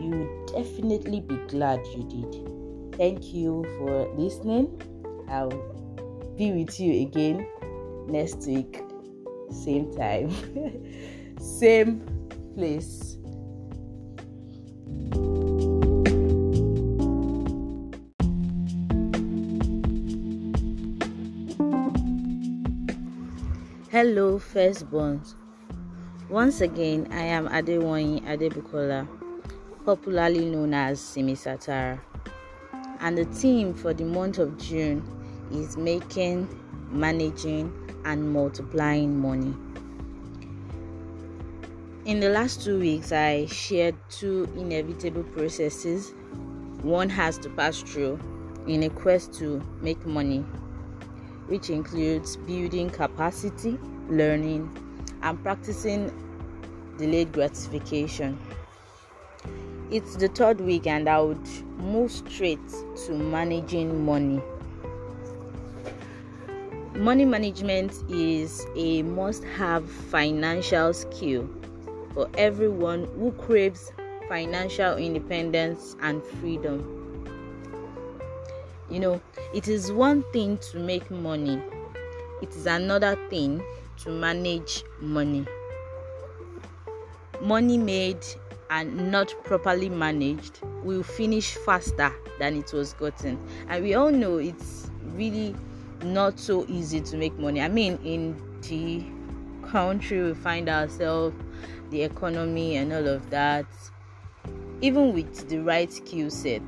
You 0.00 0.10
will 0.10 0.46
definitely 0.46 1.20
be 1.20 1.36
glad 1.48 1.80
you 1.94 2.02
did. 2.08 2.96
Thank 2.98 3.32
you 3.32 3.64
for 3.78 4.12
listening. 4.16 4.82
I'll 5.28 5.71
be 6.42 6.50
with 6.50 6.80
you 6.80 7.02
again 7.02 7.46
next 8.08 8.48
week, 8.48 8.82
same 9.52 9.94
time, 9.94 10.28
same 11.38 12.00
place. 12.56 13.16
Hello, 23.92 24.40
firstborns. 24.40 25.36
Once 26.28 26.60
again, 26.60 27.06
I 27.12 27.22
am 27.22 27.46
Adewani 27.50 28.20
Adebukola, 28.24 29.06
popularly 29.84 30.46
known 30.46 30.74
as 30.74 31.00
Simi 31.00 31.36
Satara, 31.36 32.00
and 32.98 33.16
the 33.16 33.26
theme 33.26 33.72
for 33.72 33.94
the 33.94 34.04
month 34.04 34.38
of 34.38 34.58
June 34.58 35.21
is 35.52 35.76
making, 35.76 36.48
managing, 36.90 37.72
and 38.04 38.32
multiplying 38.32 39.18
money. 39.18 39.54
in 42.04 42.18
the 42.18 42.28
last 42.28 42.64
two 42.64 42.80
weeks, 42.80 43.12
I 43.12 43.46
shared 43.46 43.94
two 44.10 44.48
inevitable 44.56 45.22
processes 45.22 46.12
one 46.82 47.08
has 47.08 47.38
to 47.38 47.48
pass 47.50 47.80
through 47.80 48.18
in 48.66 48.82
a 48.82 48.90
quest 48.90 49.32
to 49.34 49.62
make 49.80 50.04
money, 50.04 50.40
which 51.46 51.70
includes 51.70 52.36
building 52.38 52.90
capacity, 52.90 53.78
learning, 54.08 54.68
and 55.22 55.40
practicing 55.44 56.10
delayed 56.98 57.32
gratification. 57.32 58.36
It's 59.92 60.16
the 60.16 60.26
third 60.26 60.60
week, 60.60 60.88
and 60.88 61.08
I 61.08 61.20
would 61.20 61.48
move 61.78 62.10
straight 62.10 62.68
to 63.06 63.12
managing 63.12 64.04
money. 64.04 64.42
Money 66.96 67.24
management 67.24 68.04
is 68.10 68.66
a 68.76 69.02
must 69.02 69.42
have 69.44 69.90
financial 69.90 70.92
skill 70.92 71.48
for 72.12 72.28
everyone 72.36 73.08
who 73.18 73.32
craves 73.32 73.90
financial 74.28 74.98
independence 74.98 75.96
and 76.02 76.22
freedom. 76.22 76.84
You 78.90 79.00
know, 79.00 79.20
it 79.54 79.68
is 79.68 79.90
one 79.90 80.22
thing 80.34 80.58
to 80.70 80.78
make 80.78 81.10
money, 81.10 81.62
it 82.42 82.50
is 82.50 82.66
another 82.66 83.16
thing 83.30 83.62
to 84.02 84.10
manage 84.10 84.84
money. 85.00 85.46
Money 87.40 87.78
made 87.78 88.24
and 88.68 89.10
not 89.10 89.34
properly 89.44 89.88
managed 89.88 90.60
will 90.82 91.02
finish 91.02 91.54
faster 91.54 92.12
than 92.38 92.54
it 92.54 92.70
was 92.74 92.92
gotten. 92.92 93.38
And 93.68 93.82
we 93.82 93.94
all 93.94 94.10
know 94.10 94.36
it's 94.36 94.90
really 95.14 95.56
not 96.02 96.38
so 96.38 96.66
easy 96.68 97.00
to 97.00 97.16
make 97.16 97.38
money. 97.38 97.60
I 97.60 97.68
mean, 97.68 97.98
in 98.04 98.36
the 98.62 99.04
country 99.68 100.22
we 100.22 100.34
find 100.34 100.68
ourselves, 100.68 101.36
the 101.90 102.02
economy 102.02 102.76
and 102.76 102.92
all 102.92 103.06
of 103.06 103.30
that, 103.30 103.66
even 104.80 105.12
with 105.12 105.48
the 105.48 105.58
right 105.58 105.92
skill 105.92 106.30
set, 106.30 106.62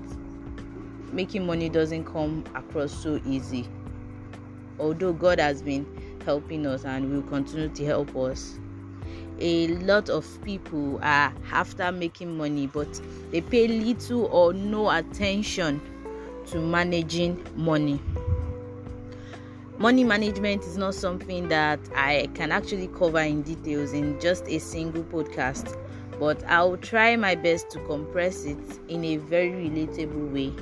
making 1.12 1.46
money 1.46 1.68
doesn't 1.68 2.04
come 2.04 2.44
across 2.54 2.92
so 2.92 3.20
easy. 3.26 3.68
Although 4.78 5.12
God 5.12 5.38
has 5.40 5.62
been 5.62 5.86
helping 6.24 6.66
us 6.66 6.84
and 6.84 7.10
will 7.10 7.22
continue 7.22 7.68
to 7.68 7.84
help 7.84 8.14
us. 8.16 8.58
A 9.40 9.68
lot 9.68 10.08
of 10.10 10.26
people 10.42 10.98
are 11.02 11.32
after 11.52 11.90
making 11.90 12.36
money, 12.36 12.66
but 12.66 13.00
they 13.30 13.40
pay 13.40 13.66
little 13.66 14.26
or 14.26 14.52
no 14.52 14.90
attention 14.90 15.80
to 16.46 16.58
managing 16.58 17.44
money 17.56 18.00
money 19.78 20.04
management 20.04 20.62
is 20.64 20.76
not 20.76 20.94
something 20.94 21.48
that 21.48 21.80
I 21.94 22.28
can 22.34 22.52
actually 22.52 22.88
cover 22.88 23.20
in 23.20 23.42
details 23.42 23.92
in 23.92 24.20
just 24.20 24.46
a 24.48 24.58
single 24.58 25.02
podcast, 25.04 25.76
but 26.18 26.42
I'll 26.44 26.76
try 26.76 27.16
my 27.16 27.34
best 27.34 27.70
to 27.70 27.80
compress 27.86 28.44
it 28.44 28.58
in 28.88 29.04
a 29.04 29.16
very 29.16 29.50
relatable 29.50 30.32
way. 30.32 30.52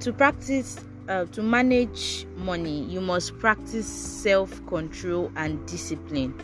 To 0.00 0.12
practice, 0.12 0.78
uh, 1.08 1.24
to 1.26 1.42
manage 1.42 2.26
money, 2.36 2.84
you 2.84 3.00
must 3.00 3.38
practice 3.38 3.86
self 3.86 4.64
control 4.66 5.30
and 5.36 5.64
discipline. 5.66 6.34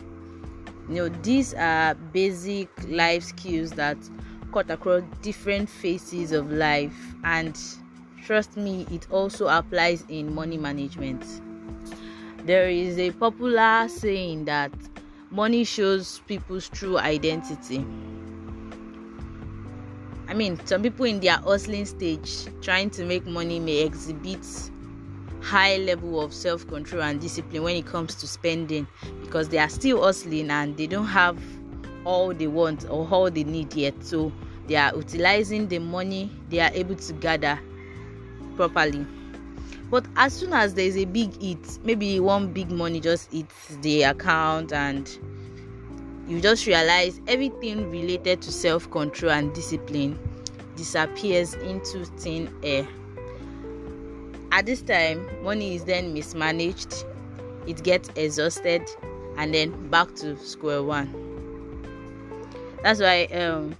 You 0.89 0.95
know, 0.95 1.09
these 1.23 1.53
are 1.53 1.95
basic 1.95 2.69
life 2.87 3.23
skills 3.23 3.71
that 3.71 3.97
cut 4.53 4.69
across 4.69 5.03
different 5.21 5.69
phases 5.69 6.31
of 6.31 6.51
life 6.51 6.95
and 7.23 7.57
Trust 8.25 8.57
me, 8.57 8.87
it 8.89 9.05
also 9.11 9.47
applies 9.47 10.03
in 10.09 10.33
money 10.33 10.57
management. 10.57 11.23
There 12.43 12.67
is 12.67 12.97
a 12.97 13.11
popular 13.11 13.87
saying 13.87 14.45
that 14.45 14.71
money 15.29 15.63
shows 15.63 16.21
people's 16.25 16.67
true 16.67 16.97
identity. 16.97 17.85
I 20.27 20.33
mean, 20.33 20.59
some 20.65 20.81
people 20.81 21.05
in 21.05 21.19
their 21.19 21.37
hustling 21.37 21.85
stage 21.85 22.47
trying 22.63 22.89
to 22.91 23.05
make 23.05 23.27
money 23.27 23.59
may 23.59 23.81
exhibit 23.81 24.43
high 25.43 25.77
level 25.77 26.19
of 26.19 26.33
self-control 26.33 27.03
and 27.03 27.21
discipline 27.21 27.61
when 27.61 27.75
it 27.75 27.85
comes 27.85 28.15
to 28.15 28.27
spending 28.27 28.87
because 29.21 29.49
they 29.49 29.59
are 29.59 29.69
still 29.69 30.01
hustling 30.01 30.49
and 30.49 30.75
they 30.77 30.87
don't 30.87 31.05
have 31.05 31.39
all 32.05 32.33
they 32.33 32.47
want 32.47 32.89
or 32.89 33.07
all 33.07 33.29
they 33.29 33.43
need 33.43 33.71
yet. 33.75 34.03
So 34.03 34.31
they 34.65 34.77
are 34.77 34.95
utilizing 34.95 35.67
the 35.67 35.77
money 35.77 36.31
they 36.49 36.59
are 36.59 36.71
able 36.73 36.95
to 36.95 37.13
gather 37.13 37.59
properly. 38.55 39.05
But 39.89 40.05
as 40.15 40.33
soon 40.33 40.53
as 40.53 40.73
there 40.73 40.85
is 40.85 40.97
a 40.97 41.05
big 41.05 41.39
hit 41.41 41.79
maybe 41.83 42.19
one 42.19 42.51
big 42.51 42.71
money 42.71 42.99
just 42.99 43.31
hits 43.31 43.75
the 43.81 44.03
account 44.03 44.73
and 44.73 45.07
you 46.27 46.41
just 46.41 46.65
realize 46.65 47.21
everything 47.27 47.91
related 47.91 48.41
to 48.41 48.51
self-control 48.51 49.31
and 49.31 49.53
discipline 49.53 50.17
disappears 50.75 51.53
into 51.53 52.05
thin 52.17 52.53
air. 52.63 52.87
At 54.51 54.65
this 54.65 54.81
time 54.81 55.27
money 55.43 55.75
is 55.75 55.83
then 55.83 56.13
mismanaged 56.13 57.05
it 57.67 57.83
gets 57.83 58.09
exhausted 58.15 58.89
and 59.37 59.53
then 59.53 59.89
back 59.89 60.15
to 60.15 60.37
square 60.37 60.81
one. 60.81 61.13
That's 62.81 62.99
why 62.99 63.25
um 63.25 63.75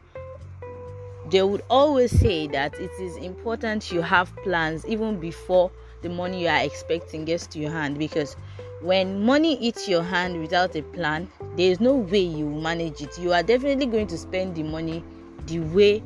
they 1.29 1.41
would 1.41 1.63
always 1.69 2.17
say 2.17 2.47
that 2.47 2.73
it 2.79 2.91
is 2.99 3.15
important 3.17 3.91
you 3.91 4.01
have 4.01 4.35
plans 4.43 4.85
even 4.85 5.19
before 5.19 5.71
the 6.01 6.09
money 6.09 6.43
you 6.43 6.47
are 6.47 6.63
expecting 6.63 7.25
gets 7.25 7.47
to 7.47 7.59
your 7.59 7.71
hand 7.71 7.97
because 7.97 8.35
when 8.81 9.23
money 9.23 9.55
hits 9.55 9.87
your 9.87 10.03
hand 10.03 10.39
without 10.39 10.75
a 10.75 10.81
plan 10.81 11.27
there 11.55 11.71
is 11.71 11.79
no 11.79 11.95
way 11.95 12.19
you 12.19 12.47
manage 12.47 13.01
it. 13.01 13.17
You 13.17 13.33
are 13.33 13.41
definitely 13.41 13.85
going 13.87 14.07
to 14.07 14.17
spend 14.17 14.55
the 14.55 14.63
money 14.63 15.03
the 15.47 15.59
way 15.59 16.03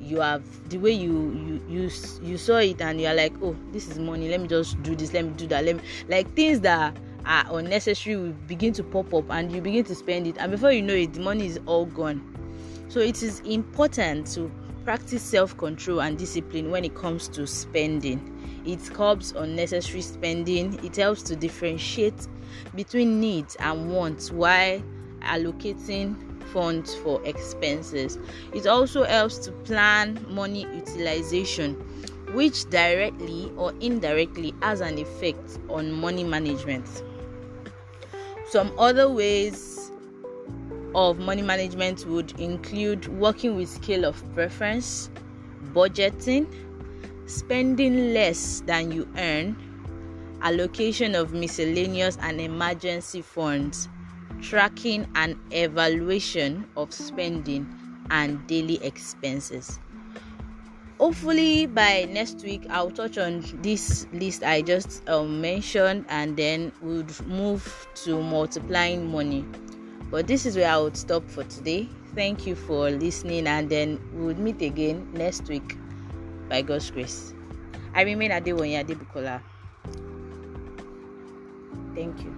you 0.00 0.20
have 0.20 0.44
the 0.68 0.78
way 0.78 0.90
you 0.90 1.32
you 1.32 1.64
you 1.68 1.90
you 2.22 2.36
saw 2.36 2.58
it 2.58 2.80
and 2.80 3.00
you 3.00 3.06
are 3.06 3.14
like 3.14 3.32
oh 3.40 3.56
this 3.72 3.88
is 3.88 3.98
money 3.98 4.28
let 4.28 4.40
me 4.40 4.48
just 4.48 4.80
do 4.82 4.96
this 4.96 5.12
let 5.12 5.24
me 5.24 5.32
do 5.36 5.46
that 5.46 5.64
let 5.64 5.76
me 5.76 5.82
like 6.08 6.32
things 6.34 6.60
that 6.60 6.96
are 7.24 7.44
unnecessary 7.58 8.16
will 8.16 8.32
begin 8.48 8.72
to 8.72 8.82
pop 8.82 9.14
up 9.14 9.30
and 9.30 9.52
you 9.52 9.60
begin 9.60 9.84
to 9.84 9.94
spend 9.94 10.26
it. 10.26 10.36
And 10.38 10.50
before 10.50 10.72
you 10.72 10.82
know 10.82 10.94
it 10.94 11.12
the 11.14 11.20
money 11.20 11.46
is 11.46 11.60
all 11.66 11.86
gone 11.86 12.31
so 12.92 13.00
it 13.00 13.22
is 13.22 13.40
important 13.40 14.26
to 14.26 14.52
practice 14.84 15.22
self 15.22 15.56
control 15.56 16.02
and 16.02 16.18
discipline 16.18 16.70
when 16.70 16.84
it 16.84 16.94
comes 16.94 17.26
to 17.26 17.46
spending. 17.46 18.28
It 18.66 18.80
curbs 18.92 19.32
unnecessary 19.32 20.02
spending, 20.02 20.78
it 20.84 20.96
helps 20.96 21.22
to 21.22 21.36
differentiate 21.36 22.28
between 22.74 23.18
needs 23.18 23.56
and 23.56 23.90
wants 23.90 24.30
while 24.30 24.82
allocating 25.22 26.16
funds 26.52 26.94
for 26.96 27.24
expenses. 27.24 28.18
It 28.52 28.66
also 28.66 29.04
helps 29.04 29.38
to 29.38 29.52
plan 29.52 30.22
money 30.28 30.66
utilization, 30.74 31.76
which 32.34 32.68
directly 32.68 33.50
or 33.56 33.72
indirectly 33.80 34.52
has 34.60 34.82
an 34.82 34.98
effect 34.98 35.58
on 35.70 35.92
money 35.92 36.24
management. 36.24 36.86
Some 38.50 38.70
other 38.78 39.08
ways 39.08 39.81
of 40.94 41.18
money 41.18 41.42
management 41.42 42.06
would 42.06 42.38
include 42.40 43.06
working 43.08 43.56
with 43.56 43.68
scale 43.68 44.04
of 44.04 44.22
preference, 44.34 45.10
budgeting, 45.72 46.46
spending 47.26 48.12
less 48.12 48.60
than 48.66 48.92
you 48.92 49.08
earn, 49.16 49.56
allocation 50.42 51.14
of 51.14 51.32
miscellaneous 51.32 52.18
and 52.20 52.40
emergency 52.40 53.22
funds, 53.22 53.88
tracking 54.40 55.06
and 55.14 55.38
evaluation 55.52 56.66
of 56.76 56.92
spending 56.92 57.66
and 58.10 58.46
daily 58.46 58.82
expenses. 58.84 59.78
Hopefully, 60.98 61.66
by 61.66 62.06
next 62.10 62.44
week, 62.44 62.64
I'll 62.70 62.90
touch 62.90 63.18
on 63.18 63.42
this 63.62 64.06
list 64.12 64.44
I 64.44 64.62
just 64.62 65.08
um, 65.08 65.40
mentioned 65.40 66.04
and 66.08 66.36
then 66.36 66.70
we'll 66.80 67.06
move 67.26 67.88
to 68.04 68.22
multiplying 68.22 69.10
money. 69.10 69.44
But 70.12 70.26
this 70.26 70.44
is 70.44 70.56
where 70.56 70.68
I 70.68 70.76
would 70.76 70.94
stop 70.94 71.24
for 71.26 71.42
today. 71.44 71.88
Thank 72.14 72.46
you 72.46 72.54
for 72.54 72.90
listening, 72.90 73.46
and 73.46 73.70
then 73.70 73.98
we 74.12 74.26
would 74.26 74.38
meet 74.38 74.60
again 74.60 75.08
next 75.14 75.48
week 75.48 75.78
by 76.50 76.60
God's 76.60 76.90
grace. 76.90 77.32
I 77.94 78.02
remain 78.02 78.30
Adewonye 78.30 78.84
Adebukola. 78.84 79.40
Thank 81.94 82.20
you. 82.20 82.36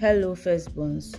Hello, 0.00 0.34
firstborns. 0.34 1.14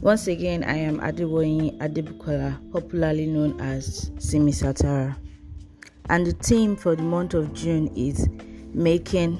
Once 0.00 0.28
again, 0.28 0.62
I 0.62 0.76
am 0.76 1.00
Adewonye 1.00 1.76
Adebukola, 1.78 2.54
popularly 2.70 3.26
known 3.26 3.60
as 3.60 4.12
Simi 4.18 4.52
Satara 4.52 5.16
and 6.10 6.26
the 6.26 6.32
theme 6.32 6.76
for 6.76 6.96
the 6.96 7.02
month 7.02 7.34
of 7.34 7.52
June 7.52 7.88
is 7.96 8.28
making, 8.72 9.38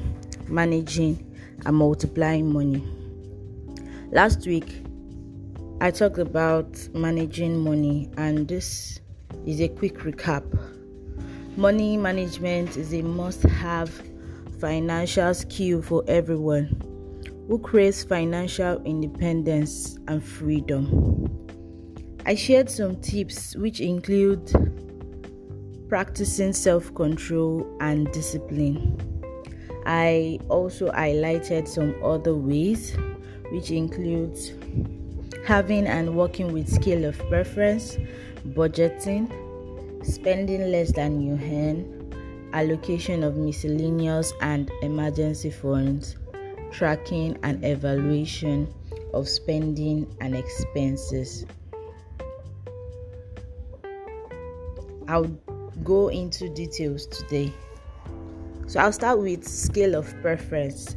managing, 0.49 1.25
and 1.65 1.77
multiplying 1.77 2.53
money. 2.53 2.85
Last 4.11 4.47
week, 4.47 4.85
I 5.81 5.91
talked 5.91 6.19
about 6.19 6.77
managing 6.93 7.59
money, 7.59 8.11
and 8.17 8.49
this 8.49 9.01
is 9.47 9.61
a 9.61 9.69
quick 9.69 9.99
recap. 9.99 10.45
Money 11.57 11.97
management 11.97 12.77
is 12.77 12.93
a 12.95 13.03
must 13.03 13.43
have 13.43 13.91
financial 14.61 15.33
skill 15.35 15.83
for 15.83 16.05
everyone 16.07 16.67
who 17.49 17.59
creates 17.59 18.05
financial 18.05 18.83
independence 18.85 19.99
and 20.07 20.23
freedom. 20.23 21.47
I 22.27 22.35
shared 22.35 22.69
some 22.69 23.01
tips 23.01 23.57
which 23.57 23.81
include 23.81 24.53
practicing 25.89 26.53
self 26.53 26.95
control 26.95 27.67
and 27.81 28.11
discipline. 28.13 28.97
I 29.87 30.39
also 30.49 30.91
highlighted 30.91 31.67
some 31.67 31.95
other 32.05 32.35
ways, 32.35 32.95
which 33.51 33.71
includes 33.71 34.53
having 35.47 35.87
and 35.87 36.15
working 36.15 36.53
with 36.53 36.69
scale 36.69 37.07
of 37.07 37.19
preference, 37.31 37.97
budgeting, 38.49 39.27
spending 40.05 40.71
less 40.71 40.93
than 40.93 41.23
you 41.23 41.35
earn, 41.43 42.51
allocation 42.53 43.23
of 43.23 43.37
miscellaneous 43.37 44.33
and 44.43 44.71
emergency 44.83 45.51
funds, 45.51 46.17
tracking 46.71 47.39
and 47.43 47.65
evaluation 47.65 48.73
of 49.15 49.27
spending 49.27 50.07
and 50.21 50.37
expenses. 50.37 51.47
I'll 55.09 55.31
go 55.85 56.09
into 56.09 56.49
details 56.49 57.07
today. 57.07 57.53
So 58.67 58.81
I'll 58.81 58.93
start 58.93 59.19
with 59.19 59.47
scale 59.47 59.95
of 59.95 60.15
preference. 60.21 60.95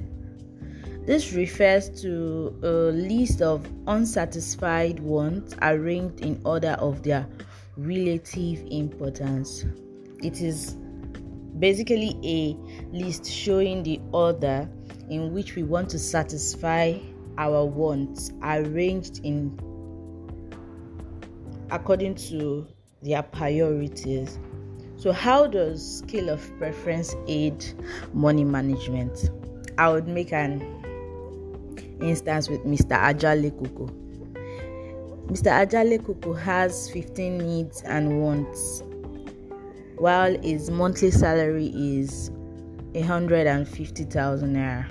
This 1.05 1.33
refers 1.33 1.89
to 2.01 2.55
a 2.61 2.91
list 2.91 3.41
of 3.41 3.67
unsatisfied 3.87 4.99
wants 4.99 5.55
arranged 5.61 6.21
in 6.21 6.41
order 6.45 6.75
of 6.79 7.01
their 7.01 7.27
relative 7.77 8.63
importance. 8.69 9.65
It 10.21 10.41
is 10.41 10.77
basically 11.59 12.19
a 12.23 12.55
list 12.95 13.25
showing 13.25 13.83
the 13.83 13.99
order 14.11 14.69
in 15.09 15.33
which 15.33 15.55
we 15.55 15.63
want 15.63 15.89
to 15.89 15.99
satisfy 15.99 16.97
our 17.37 17.65
wants 17.65 18.31
arranged 18.43 19.21
in 19.23 19.57
according 21.71 22.15
to 22.15 22.67
their 23.01 23.23
priorities. 23.23 24.37
So, 25.01 25.11
how 25.11 25.47
does 25.47 25.97
scale 25.97 26.29
of 26.29 26.47
preference 26.59 27.15
aid 27.27 27.65
money 28.13 28.43
management? 28.43 29.31
I 29.79 29.89
would 29.89 30.07
make 30.07 30.31
an 30.31 30.61
instance 31.99 32.47
with 32.47 32.63
Mr. 32.65 32.95
Ajale 32.99 33.49
Kuku. 33.49 33.89
Mr. 35.25 35.65
Ajale 35.65 35.97
Kuku 35.97 36.39
has 36.39 36.91
15 36.91 37.35
needs 37.39 37.81
and 37.81 38.21
wants, 38.21 38.83
while 39.97 40.39
his 40.43 40.69
monthly 40.69 41.09
salary 41.09 41.71
is 41.73 42.29
150,000 42.91 44.55
naira. 44.55 44.85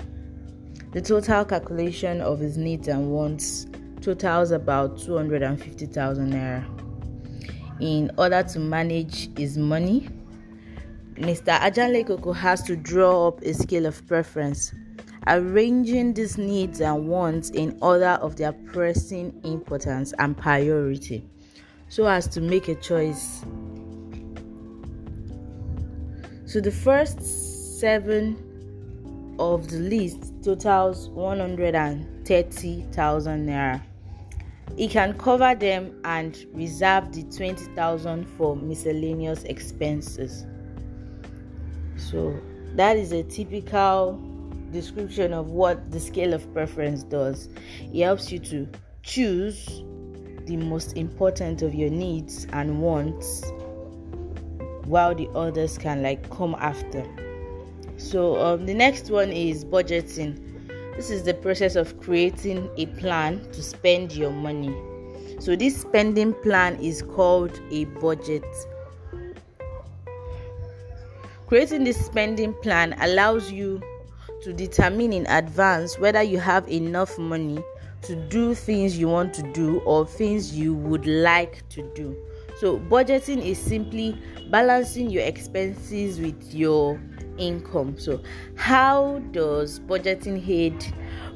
The 0.90 1.02
total 1.02 1.44
calculation 1.44 2.20
of 2.20 2.40
his 2.40 2.58
needs 2.58 2.88
and 2.88 3.12
wants 3.12 3.68
totals 4.00 4.50
about 4.50 4.98
250,000 4.98 6.32
naira 6.32 6.89
in 7.80 8.10
order 8.18 8.42
to 8.42 8.58
manage 8.58 9.34
his 9.36 9.56
money, 9.56 10.08
Mr. 11.14 11.58
Ajanle 11.58 12.06
Koko 12.06 12.32
has 12.32 12.62
to 12.62 12.76
draw 12.76 13.28
up 13.28 13.42
a 13.42 13.52
scale 13.52 13.84
of 13.86 14.06
preference, 14.06 14.72
arranging 15.26 16.14
these 16.14 16.38
needs 16.38 16.80
and 16.80 17.08
wants 17.08 17.50
in 17.50 17.76
order 17.82 18.18
of 18.22 18.36
their 18.36 18.52
pressing 18.52 19.38
importance 19.44 20.14
and 20.18 20.36
priority, 20.36 21.28
so 21.88 22.06
as 22.06 22.28
to 22.28 22.40
make 22.40 22.68
a 22.68 22.74
choice. 22.76 23.44
So 26.46 26.60
the 26.60 26.72
first 26.72 27.20
seven 27.80 28.36
of 29.38 29.68
the 29.68 29.78
list 29.78 30.32
totals 30.42 31.08
130,000 31.10 33.46
naira 33.46 33.82
he 34.76 34.88
can 34.88 35.16
cover 35.18 35.54
them 35.54 36.00
and 36.04 36.46
reserve 36.52 37.12
the 37.12 37.22
20,000 37.24 38.24
for 38.36 38.56
miscellaneous 38.56 39.44
expenses. 39.44 40.46
So 41.96 42.38
that 42.76 42.96
is 42.96 43.12
a 43.12 43.22
typical 43.22 44.20
description 44.72 45.32
of 45.32 45.50
what 45.50 45.90
the 45.90 46.00
scale 46.00 46.32
of 46.32 46.52
preference 46.52 47.02
does. 47.02 47.48
It 47.92 48.04
helps 48.04 48.30
you 48.32 48.38
to 48.40 48.68
choose 49.02 49.82
the 50.46 50.56
most 50.56 50.96
important 50.96 51.62
of 51.62 51.74
your 51.74 51.90
needs 51.90 52.46
and 52.52 52.80
wants 52.80 53.42
while 54.84 55.14
the 55.14 55.28
others 55.30 55.78
can 55.78 56.02
like 56.02 56.28
come 56.30 56.54
after. 56.58 57.04
So 57.96 58.40
um, 58.40 58.66
the 58.66 58.74
next 58.74 59.10
one 59.10 59.30
is 59.30 59.64
budgeting 59.64 60.49
this 61.00 61.08
is 61.08 61.22
the 61.22 61.32
process 61.32 61.76
of 61.76 61.98
creating 61.98 62.68
a 62.76 62.84
plan 63.00 63.40
to 63.52 63.62
spend 63.62 64.12
your 64.12 64.30
money. 64.30 64.76
So, 65.38 65.56
this 65.56 65.80
spending 65.80 66.34
plan 66.42 66.76
is 66.76 67.00
called 67.00 67.58
a 67.70 67.86
budget. 67.86 68.44
Creating 71.46 71.84
this 71.84 72.04
spending 72.04 72.52
plan 72.52 72.94
allows 73.00 73.50
you 73.50 73.80
to 74.42 74.52
determine 74.52 75.14
in 75.14 75.26
advance 75.28 75.98
whether 75.98 76.22
you 76.22 76.38
have 76.38 76.68
enough 76.68 77.18
money 77.18 77.64
to 78.02 78.14
do 78.28 78.54
things 78.54 78.98
you 78.98 79.08
want 79.08 79.32
to 79.32 79.52
do 79.54 79.78
or 79.86 80.04
things 80.04 80.54
you 80.54 80.74
would 80.74 81.06
like 81.06 81.66
to 81.70 81.90
do. 81.94 82.14
So, 82.58 82.78
budgeting 82.78 83.42
is 83.42 83.56
simply 83.56 84.20
balancing 84.50 85.08
your 85.08 85.22
expenses 85.22 86.20
with 86.20 86.52
your 86.52 87.00
income. 87.40 87.98
So, 87.98 88.22
how 88.56 89.20
does 89.32 89.80
budgeting 89.80 90.46
aid 90.48 90.84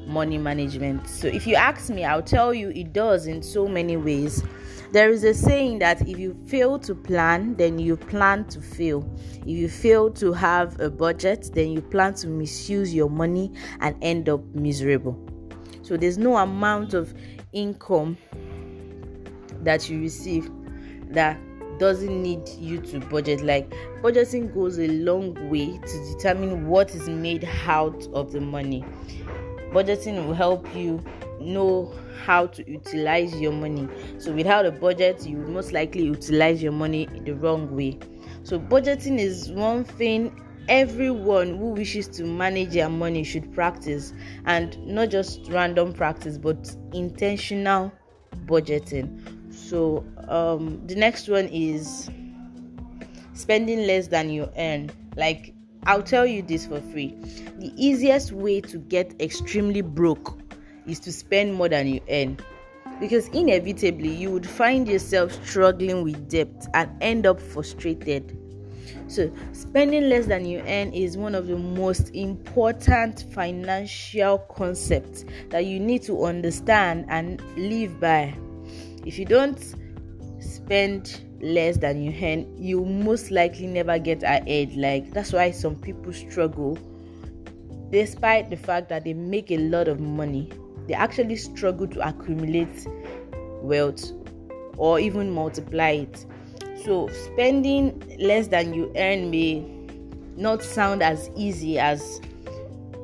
money 0.07 0.37
management? 0.37 1.07
So, 1.07 1.27
if 1.27 1.45
you 1.45 1.55
ask 1.55 1.89
me, 1.89 2.05
I'll 2.05 2.23
tell 2.23 2.53
you 2.53 2.69
it 2.69 2.93
does 2.93 3.27
in 3.27 3.41
so 3.41 3.67
many 3.67 3.97
ways. 3.97 4.43
There 4.91 5.09
is 5.09 5.23
a 5.23 5.33
saying 5.33 5.79
that 5.79 6.07
if 6.07 6.17
you 6.17 6.37
fail 6.47 6.79
to 6.79 6.95
plan, 6.95 7.55
then 7.55 7.79
you 7.79 7.97
plan 7.97 8.45
to 8.45 8.61
fail. 8.61 9.09
If 9.41 9.47
you 9.47 9.67
fail 9.67 10.09
to 10.11 10.31
have 10.31 10.79
a 10.79 10.89
budget, 10.89 11.49
then 11.53 11.71
you 11.71 11.81
plan 11.81 12.13
to 12.15 12.27
misuse 12.27 12.93
your 12.93 13.09
money 13.09 13.51
and 13.81 13.95
end 14.01 14.29
up 14.29 14.43
miserable. 14.53 15.19
So, 15.81 15.97
there's 15.97 16.17
no 16.17 16.37
amount 16.37 16.93
of 16.93 17.13
income 17.51 18.17
that 19.63 19.89
you 19.89 19.99
receive 19.99 20.49
that 21.09 21.39
doesn't 21.79 22.21
need 22.21 22.47
you 22.59 22.79
to 22.79 22.99
budget. 22.99 23.41
Like 23.41 23.69
budgeting 24.01 24.53
goes 24.53 24.79
a 24.79 24.87
long 24.87 25.49
way 25.49 25.77
to 25.77 26.13
determine 26.13 26.67
what 26.67 26.93
is 26.95 27.07
made 27.09 27.47
out 27.65 28.07
of 28.13 28.31
the 28.31 28.41
money. 28.41 28.83
Budgeting 29.71 30.25
will 30.25 30.33
help 30.33 30.73
you 30.75 31.03
know 31.39 31.93
how 32.23 32.47
to 32.47 32.69
utilize 32.69 33.35
your 33.35 33.51
money. 33.51 33.87
So 34.19 34.31
without 34.31 34.65
a 34.65 34.71
budget 34.71 35.25
you 35.25 35.37
would 35.37 35.49
most 35.49 35.71
likely 35.71 36.03
utilize 36.03 36.61
your 36.61 36.71
money 36.71 37.07
the 37.25 37.33
wrong 37.33 37.75
way. 37.75 37.99
So 38.43 38.59
budgeting 38.59 39.19
is 39.19 39.51
one 39.51 39.83
thing 39.83 40.41
everyone 40.67 41.57
who 41.57 41.71
wishes 41.71 42.07
to 42.07 42.23
manage 42.23 42.71
their 42.71 42.89
money 42.89 43.23
should 43.23 43.53
practice. 43.53 44.13
And 44.45 44.77
not 44.85 45.09
just 45.09 45.41
random 45.49 45.93
practice 45.93 46.37
but 46.37 46.75
intentional 46.93 47.91
budgeting 48.45 49.34
so 49.69 50.05
um, 50.27 50.79
the 50.85 50.95
next 50.95 51.27
one 51.27 51.47
is 51.47 52.09
spending 53.33 53.87
less 53.87 54.07
than 54.07 54.29
you 54.29 54.49
earn. 54.57 54.91
Like 55.15 55.53
I'll 55.85 56.03
tell 56.03 56.25
you 56.25 56.41
this 56.41 56.65
for 56.65 56.81
free. 56.81 57.15
The 57.57 57.71
easiest 57.75 58.31
way 58.31 58.61
to 58.61 58.77
get 58.77 59.19
extremely 59.19 59.81
broke 59.81 60.39
is 60.85 60.99
to 61.01 61.11
spend 61.11 61.53
more 61.53 61.69
than 61.69 61.87
you 61.87 62.01
earn. 62.09 62.37
Because 62.99 63.27
inevitably 63.29 64.13
you 64.13 64.31
would 64.31 64.47
find 64.47 64.87
yourself 64.87 65.31
struggling 65.45 66.03
with 66.03 66.29
debt 66.29 66.67
and 66.73 66.89
end 67.01 67.25
up 67.25 67.41
frustrated. 67.41 68.37
So, 69.07 69.31
spending 69.51 70.09
less 70.09 70.25
than 70.25 70.45
you 70.45 70.59
earn 70.59 70.93
is 70.93 71.17
one 71.17 71.35
of 71.35 71.47
the 71.47 71.57
most 71.57 72.09
important 72.15 73.25
financial 73.31 74.39
concepts 74.39 75.25
that 75.49 75.65
you 75.65 75.79
need 75.79 76.03
to 76.03 76.23
understand 76.23 77.05
and 77.09 77.41
live 77.57 77.99
by. 77.99 78.35
If 79.05 79.19
you 79.19 79.25
don't 79.25 79.59
spend 80.39 81.21
less 81.41 81.77
than 81.77 82.01
you 82.01 82.11
earn, 82.21 82.57
you 82.57 82.83
most 82.83 83.29
likely 83.31 83.67
never 83.67 83.99
get 83.99 84.23
ahead. 84.23 84.75
Like 84.75 85.11
that's 85.11 85.31
why 85.31 85.51
some 85.51 85.75
people 85.75 86.11
struggle 86.11 86.77
despite 87.91 88.49
the 88.49 88.57
fact 88.57 88.89
that 88.89 89.03
they 89.03 89.13
make 89.13 89.51
a 89.51 89.57
lot 89.57 89.87
of 89.87 89.99
money. 89.99 90.49
They 90.87 90.93
actually 90.93 91.35
struggle 91.35 91.87
to 91.87 92.07
accumulate 92.07 92.87
wealth 93.61 94.11
or 94.77 94.99
even 94.99 95.31
multiply 95.31 95.91
it. 95.91 96.25
So 96.83 97.07
spending 97.09 98.01
less 98.19 98.47
than 98.47 98.73
you 98.73 98.91
earn 98.95 99.29
may 99.29 99.65
not 100.35 100.61
sound 100.61 101.01
as 101.01 101.29
easy 101.35 101.79
as 101.79 102.19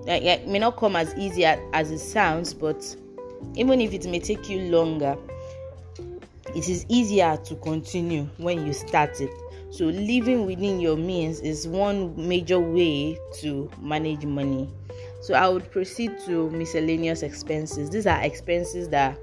it 0.08 0.48
may 0.48 0.58
not 0.58 0.78
come 0.78 0.96
as 0.96 1.14
easy 1.16 1.46
as, 1.46 1.60
as 1.74 1.92
it 1.92 2.00
sounds, 2.00 2.54
but 2.54 2.96
even 3.56 3.80
if 3.80 3.94
it 3.94 4.06
may 4.08 4.20
take 4.20 4.50
you 4.50 4.62
longer, 4.72 5.16
it 6.56 6.68
is 6.68 6.86
easier 6.90 7.38
to 7.38 7.56
continue 7.56 8.28
when 8.38 8.66
you 8.66 8.74
start 8.74 9.22
it. 9.22 9.32
So, 9.70 9.86
living 9.86 10.46
within 10.46 10.82
your 10.82 10.98
means 10.98 11.40
is 11.40 11.66
one 11.68 12.14
major 12.28 12.60
way 12.60 13.18
to 13.40 13.70
manage 13.82 14.26
money. 14.26 14.70
So, 15.22 15.34
I 15.34 15.48
would 15.48 15.72
proceed 15.72 16.12
to 16.26 16.50
miscellaneous 16.50 17.24
expenses. 17.24 17.90
These 17.90 18.06
are 18.06 18.22
expenses 18.22 18.90
that 18.90 19.18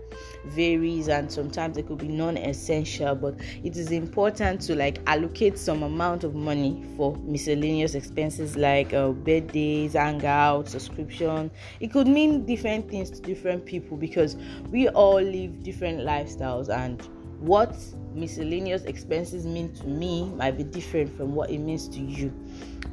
varies 0.47 1.09
and 1.09 1.31
sometimes 1.31 1.77
it 1.77 1.87
could 1.87 1.99
be 1.99 2.09
non-essential 2.09 3.14
but 3.14 3.35
it 3.62 3.77
is 3.77 3.91
important 3.91 4.61
to 4.61 4.75
like 4.75 5.01
allocate 5.07 5.59
some 5.59 5.83
amount 5.83 6.25
of 6.25 6.35
money 6.35 6.85
for 6.97 7.14
miscellaneous 7.19 7.95
expenses 7.95 8.57
like 8.57 8.93
uh, 8.95 9.11
birthdays 9.11 9.93
hangout 9.93 10.69
subscription 10.69 11.51
it 11.81 11.93
could 11.93 12.07
mean 12.07 12.45
different 12.47 12.88
things 12.88 13.11
to 13.11 13.21
different 13.23 13.64
people 13.64 13.97
because 13.97 14.37
we 14.71 14.88
all 14.88 15.21
live 15.21 15.62
different 15.62 15.99
lifestyles 16.01 16.69
and 16.69 17.09
what 17.38 17.77
miscellaneous 18.14 18.85
expenses 18.85 19.46
mean 19.46 19.72
to 19.74 19.87
me 19.87 20.29
might 20.37 20.57
be 20.57 20.64
different 20.64 21.14
from 21.16 21.35
what 21.35 21.51
it 21.51 21.59
means 21.59 21.88
to 21.88 22.01
you 22.01 22.33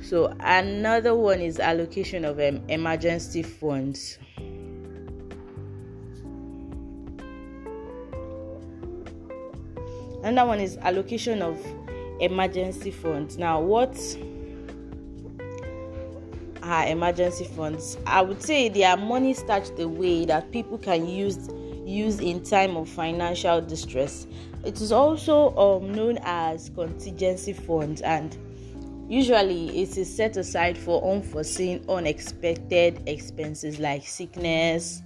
so 0.02 0.34
another 0.42 1.16
one 1.16 1.42
is 1.42 1.60
allocation 1.60 2.26
of 2.26 2.40
um, 2.40 2.62
emergency 2.70 3.42
funds 3.42 4.20
Another 10.26 10.48
one 10.48 10.60
is 10.60 10.76
allocation 10.78 11.44
of 11.44 11.64
emergency 12.20 12.90
funds. 12.90 13.38
Now, 13.38 13.62
what 13.62 13.96
are 16.64 16.88
emergency 16.88 17.46
funds? 17.46 18.00
I 18.08 18.24
would 18.24 18.42
say 18.42 18.68
they 18.68 18.86
are 18.86 18.98
money 18.98 19.36
stashed 19.36 19.78
away 19.80 20.26
that 20.26 20.52
people 20.52 20.80
can 20.80 21.08
use 21.08 21.48
use 21.86 22.20
in 22.20 22.44
time 22.44 22.76
of 22.76 22.90
financial 22.90 23.62
distress. 23.62 24.28
It 24.64 24.82
is 24.82 24.92
also 24.92 25.56
um, 25.56 25.94
known 25.94 26.18
as 26.24 26.70
contingency 26.70 27.54
funds 27.54 28.02
and 28.02 28.36
usually 29.08 29.82
it 29.82 29.96
is 29.98 30.14
set 30.14 30.36
aside 30.38 30.78
for 30.78 31.04
unforeseen 31.12 31.86
unexpected 31.88 33.02
expenses 33.08 33.80
like 33.80 34.06
sickness 34.06 35.04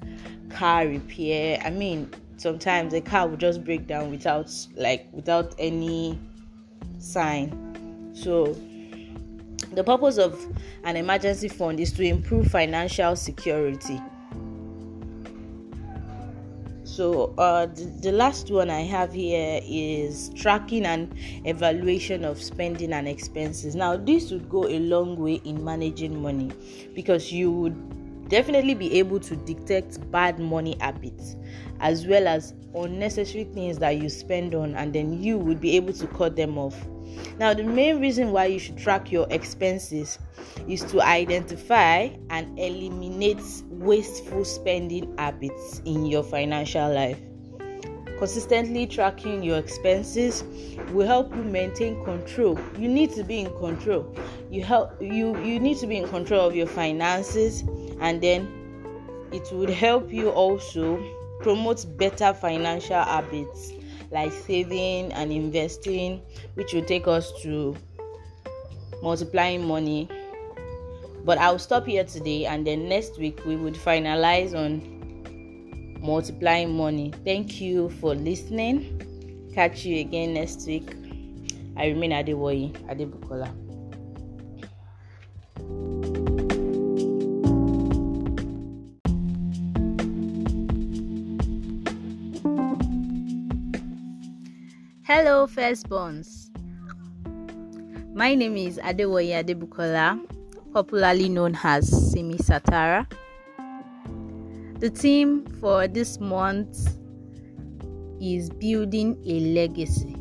car 0.50 0.88
repair. 0.88 1.60
I 1.63 1.70
mean 1.70 2.10
sometimes 2.38 2.94
a 2.94 3.02
car 3.02 3.28
will 3.28 3.38
just 3.38 3.65
break 3.65 3.86
down 3.86 4.10
without 4.10 4.50
like 4.76 5.08
without 5.12 5.54
any 5.60 6.18
sign. 7.00 8.12
So 8.13 8.56
the 9.74 9.84
purpose 9.84 10.18
of 10.18 10.39
an 10.86 10.96
emergency 10.96 11.50
fund 11.50 11.82
is 11.82 11.92
to 11.94 12.04
improve 12.04 12.48
financial 12.48 13.18
security 13.18 14.02
so 16.89 17.34
uh, 17.38 17.65
the, 17.67 17.86
the, 18.02 18.12
last 18.12 18.49
one 18.52 18.69
i 18.69 18.82
have 18.82 19.13
here 19.13 19.60
is 19.63 20.30
tracking 20.36 20.86
and 20.86 21.13
evaluation 21.45 22.25
of 22.25 22.41
spending 22.41 22.93
and 22.93 23.08
expenses 23.08 23.75
now 23.75 23.95
this 23.95 24.32
would 24.32 24.49
go 24.49 24.67
a 24.67 24.80
long 24.80 25.15
way 25.15 25.36
in 25.45 25.63
managing 25.63 26.21
money 26.21 26.52
because 26.95 27.32
you 27.32 27.52
would 27.52 28.30
definitely 28.30 28.73
be 28.73 28.97
able 28.97 29.19
to 29.19 29.36
detect 29.36 29.99
bad 30.12 30.39
money 30.39 30.75
habits 30.80 31.36
as 31.80 32.06
well 32.06 32.28
as 32.28 32.54
unnecessary 32.75 33.45
things 33.45 33.80
that 33.80 33.97
you 33.97 34.10
spend 34.10 34.54
on, 34.54 34.75
and 34.75 34.93
then 34.93 35.21
you 35.21 35.38
would 35.38 35.60
be 35.60 35.75
able 35.75 35.93
to 35.93 36.08
cut 36.08 36.36
them 36.36 36.58
off. 36.58 36.75
Now, 37.38 37.54
the 37.54 37.63
main 37.63 37.99
reason 37.99 38.32
why 38.32 38.45
you 38.45 38.60
should 38.60 38.78
track 38.78 39.12
your 39.12 39.28
expenses 39.30 40.19
is 40.67 40.84
to 40.86 41.02
identify 41.02 42.10
and 42.30 42.58
eliminate 42.60 43.41
wasteful 43.80 44.44
spending 44.44 45.18
habits 45.18 45.82
in 45.86 46.06
your 46.06 46.24
financial 46.24 46.94
life. 46.94 47.20
Consistently 48.18 48.86
tracking 48.86 49.42
your 49.42 49.58
expenses 49.58 50.44
will 50.92 51.08
help 51.08 51.34
you 51.34 51.42
maintain 51.42 52.04
control. 52.04 52.60
You 52.78 52.89
need 52.89 53.13
to 53.13 53.24
be 53.24 53.39
in 53.39 53.58
control. 53.58 54.13
You 54.52 54.63
help 54.63 55.02
you 55.02 55.42
you 55.42 55.60
need 55.60 55.78
to 55.78 55.88
be 55.88 55.98
in 55.98 56.08
control 56.10 56.46
of 56.46 56.54
your 56.54 56.68
finances 56.68 57.63
and 58.02 58.22
then 58.22 58.48
it 59.32 59.50
would 59.54 59.70
help 59.70 60.12
you 60.12 60.30
also 60.30 61.02
promote 61.39 61.86
better 61.98 62.34
financial 62.34 63.02
habits 63.02 63.72
like 64.12 64.34
saving 64.34 65.13
and 65.13 65.32
investing, 65.32 66.22
which 66.56 66.74
will 66.74 66.84
take 66.84 67.08
us 67.08 67.32
to 67.42 67.76
multiplying 69.02 69.65
money. 69.65 70.10
But 71.25 71.38
I'll 71.38 71.60
stop 71.60 71.86
here 71.86 72.03
today, 72.03 72.45
and 72.45 72.65
then 72.65 72.89
next 72.89 73.19
week 73.19 73.45
we 73.45 73.55
would 73.55 73.75
finalize 73.75 74.55
on 74.55 74.82
multiplying 76.01 76.75
money. 76.75 77.13
Thank 77.23 77.62
you 77.62 77.89
for 78.01 78.15
listening. 78.15 79.51
Catch 79.53 79.86
you 79.86 79.99
again 79.99 80.34
next 80.34 80.65
week. 80.65 80.95
I 81.77 81.88
remain 81.88 82.12
Adewoyi 82.12 82.71
Adebukola. 82.88 83.49
Hello, 95.03 95.47
firstborns. 95.47 96.49
My 98.13 98.36
name 98.36 98.58
is 98.58 98.77
Adewoye 98.77 99.32
Adebukola, 99.43 100.19
popularly 100.80 101.28
known 101.28 101.58
as 101.62 101.89
Simi 102.10 102.36
Satara. 102.36 103.06
The 104.80 104.89
theme 104.89 105.46
for 105.60 105.89
this 105.89 106.22
month 106.22 106.96
is 108.22 108.50
building 108.50 109.22
a 109.26 109.42
legacy. 109.54 110.15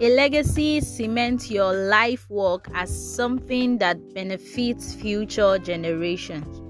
A 0.00 0.16
legacy 0.16 0.80
cements 0.80 1.50
your 1.50 1.74
life 1.74 2.24
work 2.30 2.68
as 2.72 2.88
something 3.14 3.76
that 3.78 4.14
benefits 4.14 4.94
future 4.94 5.58
generations. 5.58 6.62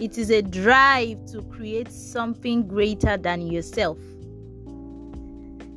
It 0.00 0.16
is 0.16 0.30
a 0.30 0.42
drive 0.42 1.26
to 1.32 1.42
create 1.50 1.90
something 1.90 2.68
greater 2.68 3.16
than 3.16 3.48
yourself. 3.48 3.98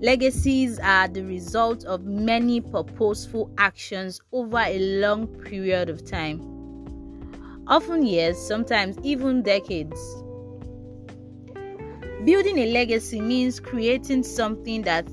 Legacies 0.02 0.80
are 0.80 1.08
the 1.08 1.22
result 1.22 1.86
of 1.86 2.06
many 2.06 2.60
purposeful 2.60 3.52
actions 3.60 4.20
over 4.32 4.58
a 4.58 4.80
long 5.00 5.28
period 5.28 5.90
of 5.90 6.04
time, 6.04 6.42
often 7.68 8.04
years, 8.04 8.36
sometimes 8.36 8.98
even 9.04 9.44
decades. 9.44 10.02
Building 12.26 12.58
a 12.58 12.74
legacy 12.74 13.22
means 13.22 13.60
creating 13.60 14.24
something 14.24 14.82
that 14.82 15.08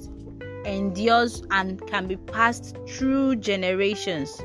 endures 0.65 1.43
and 1.51 1.87
can 1.87 2.07
be 2.07 2.17
passed 2.17 2.75
through 2.89 3.37
generations. 3.37 4.41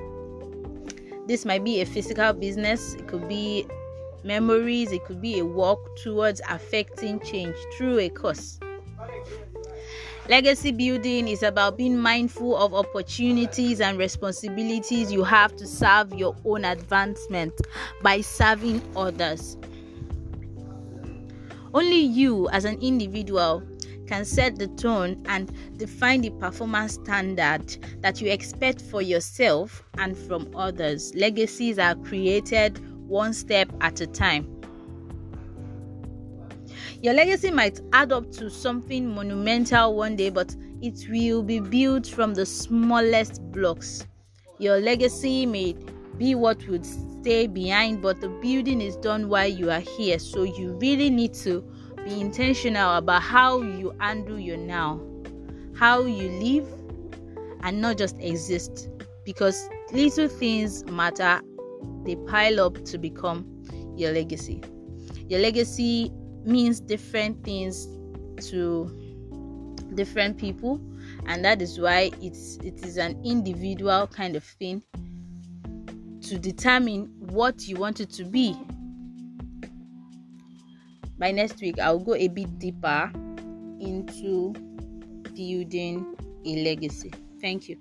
This 1.25 1.45
might 1.45 1.63
be 1.63 1.79
a 1.79 1.85
physical 1.85 2.33
business, 2.33 2.95
it 2.95 3.07
could 3.07 3.29
be 3.29 3.65
memories, 4.25 4.91
it 4.91 5.05
could 5.05 5.21
be 5.21 5.39
a 5.39 5.45
walk 5.45 5.95
towards 6.03 6.41
affecting 6.49 7.21
change 7.21 7.55
through 7.77 7.99
a 7.99 8.09
cause. 8.09 8.59
Legacy 10.29 10.71
building 10.71 11.27
is 11.27 11.43
about 11.43 11.77
being 11.77 11.97
mindful 11.97 12.55
of 12.55 12.73
opportunities 12.73 13.81
and 13.81 13.97
responsibilities 13.97 15.11
you 15.11 15.21
have 15.21 15.53
to 15.57 15.67
serve 15.67 16.13
your 16.13 16.33
own 16.45 16.63
advancement 16.63 17.53
by 18.01 18.21
serving 18.21 18.81
others. 18.95 19.57
Only 21.73 21.99
you, 21.99 22.47
as 22.49 22.63
an 22.63 22.79
individual, 22.81 23.63
can 24.07 24.23
set 24.23 24.57
the 24.57 24.67
tone 24.67 25.21
and 25.27 25.51
define 25.77 26.21
the 26.21 26.29
performance 26.29 26.93
standard 26.93 27.77
that 27.99 28.21
you 28.21 28.31
expect 28.31 28.81
for 28.81 29.01
yourself 29.01 29.83
and 29.97 30.17
from 30.17 30.49
others. 30.55 31.13
Legacies 31.15 31.77
are 31.77 31.95
created 31.95 32.79
one 33.09 33.33
step 33.33 33.69
at 33.81 33.99
a 33.99 34.07
time. 34.07 34.52
Your 37.03 37.13
legacy 37.13 37.51
might 37.51 37.81
add 37.91 38.13
up 38.13 38.31
to 38.31 38.49
something 38.49 39.13
monumental 39.13 39.93
one 39.93 40.15
day, 40.15 40.29
but 40.29 40.55
it 40.81 41.05
will 41.09 41.43
be 41.43 41.59
built 41.59 42.07
from 42.07 42.33
the 42.33 42.45
smallest 42.45 43.41
blocks. 43.51 44.07
Your 44.57 44.79
legacy 44.79 45.45
may 45.45 45.75
be 46.17 46.33
what 46.33 46.65
would 46.69 46.85
stay 46.85 47.47
behind, 47.47 48.01
but 48.01 48.21
the 48.21 48.29
building 48.29 48.79
is 48.79 48.95
done 48.95 49.27
while 49.27 49.49
you 49.49 49.69
are 49.69 49.81
here. 49.81 50.17
So 50.17 50.43
you 50.43 50.77
really 50.79 51.09
need 51.09 51.33
to 51.33 51.61
be 52.05 52.21
intentional 52.21 52.95
about 52.95 53.21
how 53.21 53.61
you 53.61 53.93
handle 53.99 54.39
your 54.39 54.55
now, 54.55 55.01
how 55.75 56.05
you 56.05 56.29
live, 56.29 56.69
and 57.63 57.81
not 57.81 57.97
just 57.97 58.17
exist. 58.19 58.87
Because 59.25 59.67
little 59.91 60.29
things 60.29 60.85
matter, 60.85 61.41
they 62.05 62.15
pile 62.15 62.61
up 62.61 62.81
to 62.85 62.97
become 62.97 63.45
your 63.97 64.13
legacy. 64.13 64.61
Your 65.27 65.41
legacy 65.41 66.09
means 66.45 66.79
different 66.79 67.43
things 67.43 67.87
to 68.49 68.89
different 69.95 70.37
people 70.37 70.81
and 71.27 71.45
that 71.45 71.61
is 71.61 71.79
why 71.79 72.11
it's 72.21 72.57
it 72.57 72.83
is 72.83 72.97
an 72.97 73.19
individual 73.23 74.07
kind 74.07 74.35
of 74.35 74.43
thing 74.43 74.81
to 76.21 76.37
determine 76.39 77.05
what 77.19 77.67
you 77.67 77.75
want 77.75 77.99
it 77.99 78.09
to 78.09 78.23
be 78.23 78.57
by 81.19 81.31
next 81.31 81.61
week 81.61 81.79
i'll 81.79 81.99
go 81.99 82.15
a 82.15 82.27
bit 82.27 82.57
deeper 82.57 83.11
into 83.79 84.53
building 85.35 86.15
a 86.45 86.63
legacy. 86.63 87.11
Thank 87.41 87.69
you. 87.69 87.77